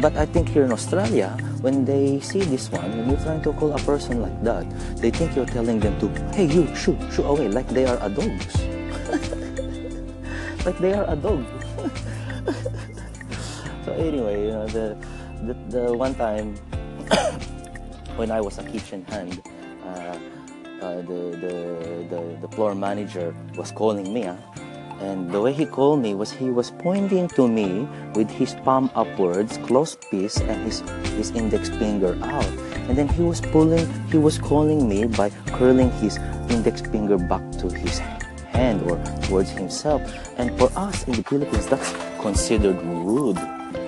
But 0.00 0.16
I 0.16 0.26
think 0.26 0.48
here 0.48 0.64
in 0.64 0.72
Australia, 0.72 1.38
when 1.60 1.84
they 1.84 2.18
see 2.20 2.40
this 2.40 2.72
one, 2.72 2.90
when 2.98 3.08
you're 3.10 3.20
trying 3.20 3.42
to 3.42 3.52
call 3.52 3.72
a 3.72 3.78
person 3.78 4.20
like 4.20 4.42
that, 4.42 4.68
they 4.98 5.10
think 5.10 5.36
you're 5.36 5.46
telling 5.46 5.78
them 5.78 5.94
to, 6.00 6.08
hey, 6.34 6.46
you, 6.46 6.66
shoo, 6.74 6.98
shoo 7.12 7.22
away, 7.22 7.46
like 7.48 7.68
they 7.68 7.86
are 7.86 7.98
a 8.02 8.10
dogs. 8.10 8.81
like 10.64 10.78
they 10.78 10.94
are 10.94 11.04
a 11.08 11.16
dog. 11.16 11.44
so 13.84 13.92
anyway, 13.92 14.46
you 14.46 14.52
know, 14.52 14.66
the, 14.68 14.96
the, 15.44 15.52
the 15.68 15.92
one 15.92 16.14
time 16.14 16.56
when 18.16 18.30
I 18.30 18.40
was 18.40 18.56
a 18.58 18.64
kitchen 18.64 19.04
hand, 19.04 19.42
uh, 19.84 20.16
uh, 20.80 20.96
the, 21.02 21.36
the, 21.44 22.06
the, 22.08 22.38
the 22.40 22.48
floor 22.48 22.74
manager 22.74 23.36
was 23.56 23.70
calling 23.70 24.14
me, 24.14 24.22
huh? 24.22 24.36
and 25.00 25.30
the 25.30 25.40
way 25.40 25.52
he 25.52 25.66
called 25.66 26.00
me 26.00 26.14
was 26.14 26.32
he 26.32 26.48
was 26.48 26.70
pointing 26.70 27.28
to 27.28 27.46
me 27.48 27.86
with 28.14 28.30
his 28.30 28.54
palm 28.64 28.90
upwards, 28.94 29.58
closed 29.58 30.02
fist, 30.04 30.40
and 30.42 30.64
his, 30.64 30.80
his 31.16 31.32
index 31.32 31.68
finger 31.68 32.16
out. 32.22 32.46
And 32.88 32.96
then 32.96 33.08
he 33.08 33.22
was 33.22 33.40
pulling, 33.40 33.86
he 34.10 34.18
was 34.18 34.38
calling 34.38 34.88
me 34.88 35.06
by 35.06 35.30
curling 35.46 35.90
his 36.00 36.16
index 36.48 36.80
finger 36.80 37.18
back 37.18 37.42
to 37.58 37.68
his 37.68 37.98
hand 37.98 38.11
or 38.82 39.02
towards 39.22 39.50
himself. 39.50 40.02
And 40.38 40.56
for 40.58 40.70
us 40.76 41.04
in 41.04 41.14
the 41.14 41.22
Philippines, 41.22 41.66
that's 41.66 41.92
considered 42.20 42.80
rude. 42.82 43.38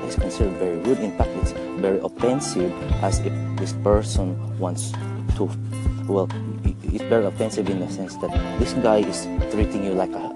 It's 0.05 0.17
considered 0.17 0.53
very 0.55 0.79
rude. 0.79 0.99
In 0.99 1.17
fact, 1.17 1.31
it's 1.43 1.53
very 1.81 1.99
offensive 2.01 2.73
as 3.03 3.21
if 3.21 3.33
this 3.57 3.73
person 3.85 4.37
wants 4.59 4.93
to, 5.37 5.51
well, 6.09 6.29
it's 6.65 7.05
very 7.05 7.27
offensive 7.27 7.69
in 7.69 7.81
the 7.81 7.91
sense 7.91 8.17
that 8.17 8.31
this 8.59 8.73
guy 8.75 8.99
is 8.99 9.27
treating 9.53 9.85
you 9.85 9.93
like 9.93 10.13
a, 10.13 10.35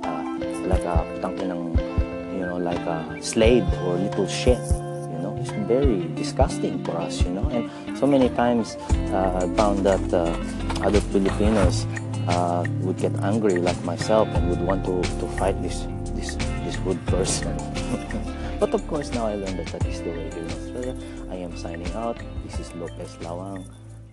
like 0.67 0.83
a 0.83 1.19
you 1.41 2.47
know, 2.47 2.57
like 2.57 2.79
a 2.79 3.23
slave 3.23 3.65
or 3.85 3.95
little 3.97 4.27
shit. 4.27 4.59
You 4.59 5.19
know, 5.23 5.37
it's 5.41 5.51
very 5.67 6.09
disgusting 6.15 6.85
for 6.85 6.97
us. 6.97 7.23
You 7.23 7.31
know, 7.31 7.49
and 7.51 7.99
so 7.99 8.07
many 8.07 8.29
times 8.31 8.77
uh, 9.13 9.41
I 9.43 9.57
found 9.57 9.85
that 9.87 10.13
uh, 10.13 10.37
other 10.85 11.01
Filipinos 11.01 11.87
uh, 12.29 12.63
would 12.85 13.01
get 13.01 13.13
angry 13.25 13.59
like 13.59 13.79
myself 13.83 14.29
and 14.37 14.49
would 14.49 14.61
want 14.61 14.85
to, 14.85 15.01
to 15.03 15.27
fight 15.41 15.57
this 15.63 15.89
this 16.13 16.37
this 16.63 16.77
rude 16.85 17.01
person. 17.09 17.57
but 18.61 18.71
of 18.77 18.85
course, 18.87 19.11
now 19.13 19.27
I 19.27 19.35
learned 19.35 19.59
that 19.65 19.73
that 19.73 19.85
is 19.89 20.05
the 20.05 20.13
way 20.13 20.29
here 20.31 20.45
in 20.45 20.53
Australia. 20.53 20.95
I 21.33 21.37
am 21.41 21.57
signing 21.57 21.91
out. 21.97 22.21
This 22.45 22.61
is 22.61 22.69
Lopez 22.77 23.17
Lawang. 23.25 23.65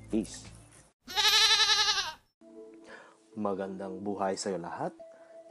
Peace. 0.09 0.47
Magandang 3.35 3.99
buhay 3.99 4.39
sa'yo 4.39 4.63
lahat. 4.63 4.95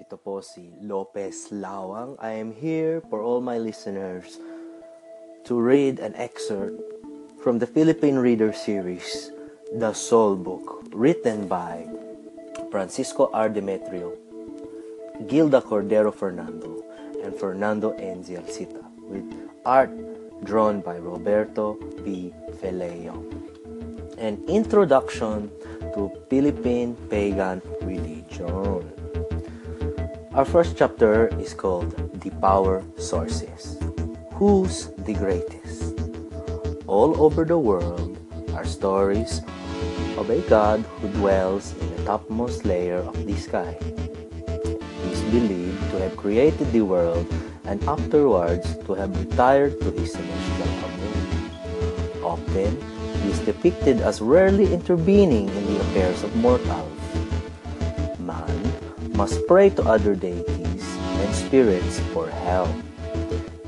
Ito 0.00 0.16
po 0.16 0.40
si 0.40 0.72
Lopez 0.80 1.52
Lawang. 1.52 2.16
I 2.16 2.40
am 2.40 2.56
here 2.56 3.04
for 3.12 3.20
all 3.20 3.44
my 3.44 3.60
listeners 3.60 4.40
to 5.44 5.60
read 5.60 6.00
an 6.00 6.16
excerpt 6.16 6.80
from 7.44 7.60
the 7.60 7.68
Philippine 7.68 8.16
Reader 8.16 8.56
series, 8.56 9.28
The 9.76 9.92
Soul 9.92 10.40
Book, 10.40 10.80
written 10.96 11.44
by 11.44 11.84
Francisco 12.74 13.30
R. 13.32 13.48
Demetrio, 13.50 14.18
Gilda 15.28 15.60
Cordero 15.60 16.12
Fernando, 16.12 16.82
and 17.22 17.32
Fernando 17.32 17.92
N. 17.92 18.24
Zialcita, 18.24 18.82
with 19.06 19.22
art 19.64 19.94
drawn 20.42 20.80
by 20.80 20.98
Roberto 20.98 21.78
B. 22.02 22.34
Feleo. 22.58 23.14
An 24.18 24.42
introduction 24.48 25.52
to 25.94 26.10
Philippine 26.28 26.96
pagan 27.08 27.62
religion. 27.82 28.82
Our 30.34 30.44
first 30.44 30.76
chapter 30.76 31.28
is 31.38 31.54
called 31.54 31.94
The 32.18 32.30
Power 32.42 32.82
Sources. 32.98 33.78
Who's 34.32 34.90
the 35.06 35.14
greatest? 35.14 35.94
All 36.88 37.22
over 37.22 37.44
the 37.44 37.56
world 37.56 38.18
are 38.52 38.66
stories 38.66 39.42
a 40.18 40.40
God 40.48 40.80
who 41.00 41.08
dwells 41.20 41.74
in 41.78 41.90
the 41.96 42.04
topmost 42.04 42.64
layer 42.64 42.98
of 42.98 43.26
the 43.26 43.36
sky. 43.36 43.76
He 45.02 45.10
is 45.10 45.20
believed 45.30 45.90
to 45.90 45.98
have 46.00 46.16
created 46.16 46.72
the 46.72 46.82
world 46.82 47.26
and 47.64 47.82
afterwards 47.84 48.76
to 48.86 48.94
have 48.94 49.10
retired 49.18 49.80
to 49.80 49.90
his 49.90 50.12
celestial 50.12 50.70
abode. 50.86 52.22
Often, 52.22 52.78
he 53.22 53.30
is 53.30 53.40
depicted 53.40 54.00
as 54.00 54.20
rarely 54.20 54.72
intervening 54.72 55.48
in 55.48 55.66
the 55.66 55.80
affairs 55.80 56.22
of 56.22 56.34
mortals. 56.36 57.00
Man 58.18 58.72
must 59.14 59.46
pray 59.46 59.70
to 59.70 59.82
other 59.82 60.14
deities 60.14 60.86
and 61.22 61.34
spirits 61.34 62.00
for 62.12 62.28
help. 62.28 62.70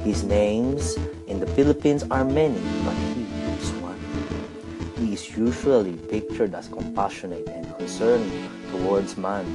His 0.05 0.23
names 0.25 0.97
in 1.27 1.41
the 1.41 1.47
Philippines 1.59 2.05
are 2.11 2.25
many, 2.25 2.61
but 2.85 2.95
is 5.17 5.35
usually 5.35 5.97
pictured 6.13 6.53
as 6.55 6.69
compassionate 6.69 7.49
and 7.49 7.65
concerned 7.79 8.31
towards 8.71 9.17
man, 9.17 9.47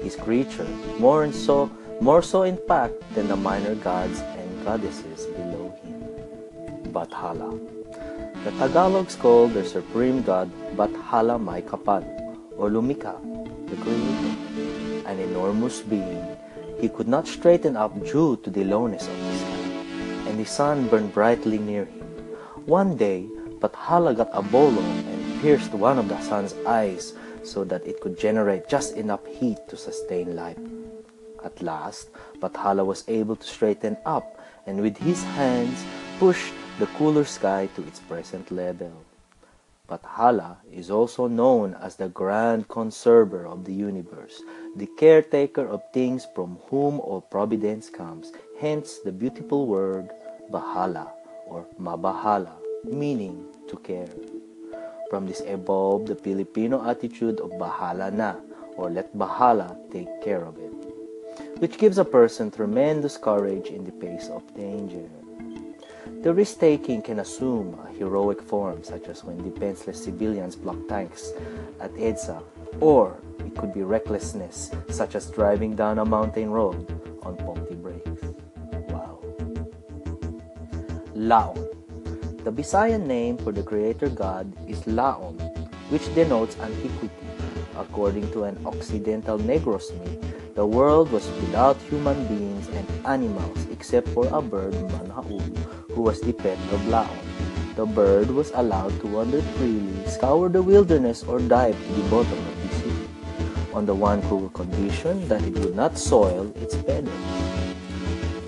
his 0.00 0.16
creature, 0.16 0.70
more 0.98 1.30
so 1.30 1.70
more 2.00 2.22
so 2.22 2.42
in 2.42 2.56
fact 2.68 2.96
than 3.14 3.28
the 3.28 3.36
minor 3.36 3.74
gods 3.88 4.18
and 4.40 4.48
goddesses 4.64 5.26
below 5.36 5.66
him. 5.82 6.00
Bathala. 6.94 7.50
The 8.44 8.52
Tagalogs 8.60 9.18
call 9.18 9.48
their 9.48 9.68
supreme 9.76 10.22
god 10.22 10.48
Bathala 10.80 11.36
May 11.48 11.60
or 12.56 12.70
Lumika, 12.70 13.14
the 13.68 13.76
creator. 13.84 14.32
An 15.04 15.20
enormous 15.20 15.80
being, 15.82 16.24
he 16.80 16.88
could 16.88 17.08
not 17.08 17.28
straighten 17.28 17.76
up 17.76 17.92
due 18.10 18.40
to 18.42 18.48
the 18.48 18.64
lowness 18.64 19.06
of 19.06 19.18
the 19.26 19.34
sky, 19.42 19.64
and 20.28 20.40
the 20.40 20.48
sun 20.58 20.88
burned 20.88 21.12
brightly 21.12 21.58
near 21.58 21.84
him. 21.84 22.08
One 22.64 22.96
day, 22.96 23.28
Bathala 23.64 24.14
got 24.14 24.28
a 24.34 24.42
bolo 24.42 24.82
and 24.82 25.40
pierced 25.40 25.72
one 25.72 25.98
of 25.98 26.06
the 26.06 26.20
sun's 26.20 26.52
eyes 26.66 27.14
so 27.42 27.64
that 27.64 27.86
it 27.86 27.98
could 28.02 28.18
generate 28.18 28.68
just 28.68 28.94
enough 28.94 29.24
heat 29.24 29.56
to 29.68 29.74
sustain 29.74 30.36
life. 30.36 30.58
At 31.42 31.62
last, 31.62 32.10
Bathala 32.40 32.84
was 32.84 33.04
able 33.08 33.36
to 33.36 33.46
straighten 33.46 33.96
up 34.04 34.38
and 34.66 34.82
with 34.82 34.98
his 34.98 35.24
hands 35.24 35.82
push 36.18 36.52
the 36.78 36.84
cooler 36.98 37.24
sky 37.24 37.70
to 37.74 37.82
its 37.86 38.00
present 38.00 38.50
level. 38.50 38.92
Bathala 39.88 40.58
is 40.70 40.90
also 40.90 41.26
known 41.26 41.74
as 41.80 41.96
the 41.96 42.08
grand 42.08 42.68
conserver 42.68 43.46
of 43.46 43.64
the 43.64 43.72
universe, 43.72 44.42
the 44.76 44.90
caretaker 44.98 45.66
of 45.66 45.80
things 45.94 46.26
from 46.34 46.58
whom 46.68 47.00
all 47.00 47.22
providence 47.22 47.88
comes, 47.88 48.30
hence 48.60 48.98
the 48.98 49.12
beautiful 49.12 49.66
word 49.66 50.10
Bahala 50.50 51.08
or 51.46 51.64
Mabahala, 51.80 52.56
meaning 52.84 53.53
to 53.68 53.76
care. 53.78 54.08
From 55.10 55.26
this 55.26 55.40
evolved 55.46 56.08
the 56.08 56.14
Filipino 56.14 56.88
attitude 56.88 57.40
of 57.40 57.50
Bahala 57.52 58.12
na, 58.12 58.34
or 58.76 58.90
let 58.90 59.16
Bahala 59.16 59.76
take 59.92 60.08
care 60.22 60.44
of 60.44 60.58
it, 60.58 60.72
which 61.58 61.78
gives 61.78 61.98
a 61.98 62.04
person 62.04 62.50
tremendous 62.50 63.16
courage 63.16 63.68
in 63.68 63.84
the 63.84 63.92
face 63.92 64.28
of 64.28 64.42
danger. 64.56 65.08
The 66.22 66.32
risk 66.32 66.58
taking 66.58 67.02
can 67.02 67.20
assume 67.20 67.78
a 67.84 67.92
heroic 67.92 68.40
form, 68.40 68.82
such 68.82 69.08
as 69.08 69.22
when 69.24 69.42
defenseless 69.42 70.02
civilians 70.02 70.56
block 70.56 70.78
tanks 70.88 71.32
at 71.80 71.92
EDSA, 71.94 72.42
or 72.80 73.16
it 73.40 73.54
could 73.56 73.74
be 73.74 73.82
recklessness, 73.82 74.70
such 74.88 75.14
as 75.14 75.30
driving 75.30 75.76
down 75.76 75.98
a 75.98 76.04
mountain 76.04 76.50
road 76.50 76.88
on 77.22 77.36
faulty 77.38 77.74
brakes. 77.74 78.24
Wow. 78.88 79.20
Laon. 81.14 81.68
The 82.44 82.52
Visayan 82.52 83.08
name 83.08 83.40
for 83.40 83.56
the 83.56 83.64
creator 83.64 84.12
god 84.12 84.44
is 84.68 84.84
Laon, 84.84 85.40
which 85.88 86.04
denotes 86.12 86.60
antiquity. 86.60 87.24
According 87.72 88.28
to 88.36 88.44
an 88.44 88.60
Occidental 88.68 89.40
Negros 89.40 89.88
myth, 89.96 90.20
the 90.52 90.68
world 90.68 91.08
was 91.08 91.24
without 91.40 91.80
human 91.88 92.20
beings 92.28 92.68
and 92.68 92.84
animals 93.08 93.56
except 93.72 94.12
for 94.12 94.28
a 94.28 94.44
bird, 94.44 94.76
Manaul, 94.92 95.40
who 95.96 96.04
was 96.04 96.20
the 96.20 96.36
pet 96.36 96.60
of 96.68 96.84
Laon. 96.84 97.24
The 97.80 97.88
bird 97.88 98.28
was 98.28 98.52
allowed 98.52 98.92
to 99.00 99.08
wander 99.08 99.40
freely, 99.56 100.04
scour 100.04 100.52
the 100.52 100.60
wilderness, 100.60 101.24
or 101.24 101.40
dive 101.40 101.80
to 101.80 101.92
the 101.96 102.08
bottom 102.12 102.36
of 102.44 102.56
the 102.60 102.70
sea, 102.76 103.08
on 103.72 103.88
the 103.88 103.96
one 103.96 104.20
cruel 104.28 104.52
condition 104.52 105.26
that 105.32 105.40
it 105.48 105.56
would 105.64 105.74
not 105.74 105.96
soil 105.96 106.52
its 106.60 106.76
feathers. 106.76 107.43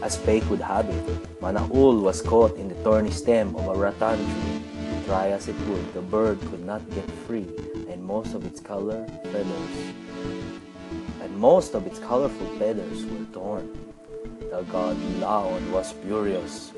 As 0.07 0.15
fate 0.15 0.47
would 0.47 0.61
have 0.61 0.89
it, 0.89 1.07
Manaul 1.43 2.01
was 2.01 2.23
caught 2.23 2.55
in 2.59 2.69
the 2.69 2.77
thorny 2.87 3.11
stem 3.11 3.57
of 3.57 3.67
a 3.67 3.75
rattan 3.75 4.23
tree. 4.23 4.63
Try 5.05 5.35
as 5.35 5.49
it 5.49 5.59
would, 5.67 5.83
the 5.95 6.01
bird 6.01 6.39
could 6.43 6.65
not 6.65 6.89
get 6.95 7.11
free, 7.27 7.51
and 7.91 8.05
most 8.05 8.33
of 8.33 8.47
its 8.47 8.61
color 8.61 9.05
feathers 9.35 9.75
and 11.27 11.37
most 11.37 11.75
of 11.75 11.89
its 11.89 11.99
colorful 11.99 12.47
feathers 12.55 13.05
were 13.05 13.27
torn. 13.35 13.67
The 14.47 14.63
god 14.71 14.97
Laon 15.19 15.73
was 15.73 15.91
furious. 15.91 16.71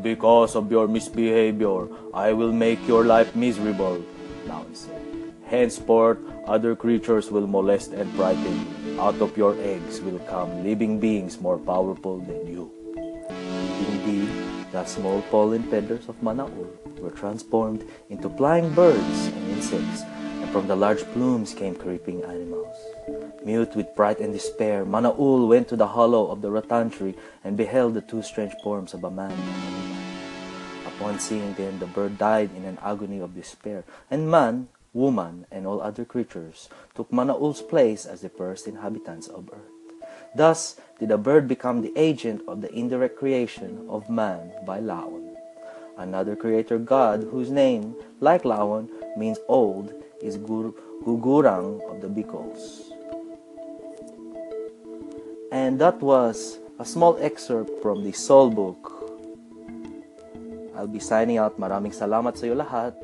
Because 0.00 0.54
of 0.54 0.70
your 0.70 0.86
misbehavior, 0.86 1.88
I 2.14 2.32
will 2.32 2.52
make 2.52 2.78
your 2.86 3.04
life 3.04 3.34
miserable, 3.34 4.04
Laon 4.46 4.72
said. 4.72 5.02
Henceforth, 5.50 6.18
other 6.46 6.76
creatures 6.76 7.28
will 7.28 7.48
molest 7.48 7.90
and 7.90 8.06
frighten 8.14 8.54
you. 8.54 8.77
Out 8.98 9.22
of 9.22 9.36
your 9.38 9.54
eggs 9.62 10.00
will 10.00 10.18
come 10.26 10.64
living 10.64 10.98
beings 10.98 11.40
more 11.40 11.56
powerful 11.56 12.18
than 12.18 12.50
you. 12.50 12.66
Indeed, 13.94 14.28
the 14.72 14.84
small 14.84 15.22
pollen 15.30 15.62
feathers 15.70 16.08
of 16.08 16.20
Manaul 16.20 16.66
were 16.98 17.14
transformed 17.14 17.86
into 18.10 18.28
flying 18.30 18.74
birds 18.74 19.30
and 19.30 19.50
insects, 19.54 20.02
and 20.02 20.50
from 20.50 20.66
the 20.66 20.74
large 20.74 21.04
plumes 21.14 21.54
came 21.54 21.76
creeping 21.76 22.24
animals. 22.24 22.74
Mute 23.44 23.76
with 23.76 23.94
fright 23.94 24.18
and 24.18 24.32
despair, 24.32 24.84
Manaul 24.84 25.46
went 25.46 25.68
to 25.68 25.76
the 25.76 25.94
hollow 25.94 26.26
of 26.26 26.42
the 26.42 26.50
rattan 26.50 26.90
tree 26.90 27.14
and 27.44 27.56
beheld 27.56 27.94
the 27.94 28.02
two 28.02 28.20
strange 28.20 28.52
forms 28.64 28.94
of 28.94 29.04
a 29.04 29.10
man 29.10 29.30
and 29.30 29.40
a 29.40 29.70
woman. 29.70 29.96
Upon 30.90 31.18
seeing 31.20 31.54
them, 31.54 31.78
the 31.78 31.86
bird 31.86 32.18
died 32.18 32.50
in 32.56 32.64
an 32.64 32.78
agony 32.82 33.20
of 33.20 33.36
despair, 33.36 33.84
and 34.10 34.28
man, 34.28 34.66
woman, 34.92 35.46
and 35.50 35.66
all 35.66 35.80
other 35.80 36.04
creatures 36.04 36.68
took 36.94 37.10
Manaul's 37.10 37.62
place 37.62 38.06
as 38.06 38.20
the 38.20 38.28
first 38.28 38.66
inhabitants 38.66 39.28
of 39.28 39.50
earth. 39.52 39.78
Thus 40.34 40.76
did 40.98 41.10
a 41.10 41.18
bird 41.18 41.48
become 41.48 41.80
the 41.80 41.92
agent 41.96 42.42
of 42.46 42.60
the 42.60 42.72
indirect 42.72 43.16
creation 43.16 43.86
of 43.88 44.10
man 44.10 44.52
by 44.66 44.80
Laon. 44.80 45.36
Another 45.96 46.36
creator 46.36 46.78
god, 46.78 47.26
whose 47.30 47.50
name, 47.50 47.96
like 48.20 48.44
Laon, 48.44 48.88
means 49.16 49.38
old, 49.48 49.92
is 50.22 50.36
Gur- 50.36 50.74
Gugurang 51.02 51.82
of 51.90 52.00
the 52.02 52.08
Bicols. 52.08 52.92
And 55.50 55.80
that 55.80 56.00
was 56.02 56.58
a 56.78 56.84
small 56.84 57.16
excerpt 57.18 57.82
from 57.82 58.04
the 58.04 58.12
Soul 58.12 58.50
Book. 58.50 58.94
I'll 60.76 60.86
be 60.86 61.02
signing 61.02 61.38
out. 61.42 61.58
Maraming 61.58 61.90
salamat 61.90 62.38
sa 62.38 62.46
iyo 62.46 62.54
lahat. 62.54 62.94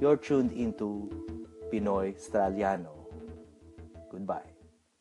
You're 0.00 0.16
tuned 0.16 0.52
into 0.52 1.10
Pinoy 1.72 2.14
Straliano. 2.16 2.94
Goodbye. 4.10 4.47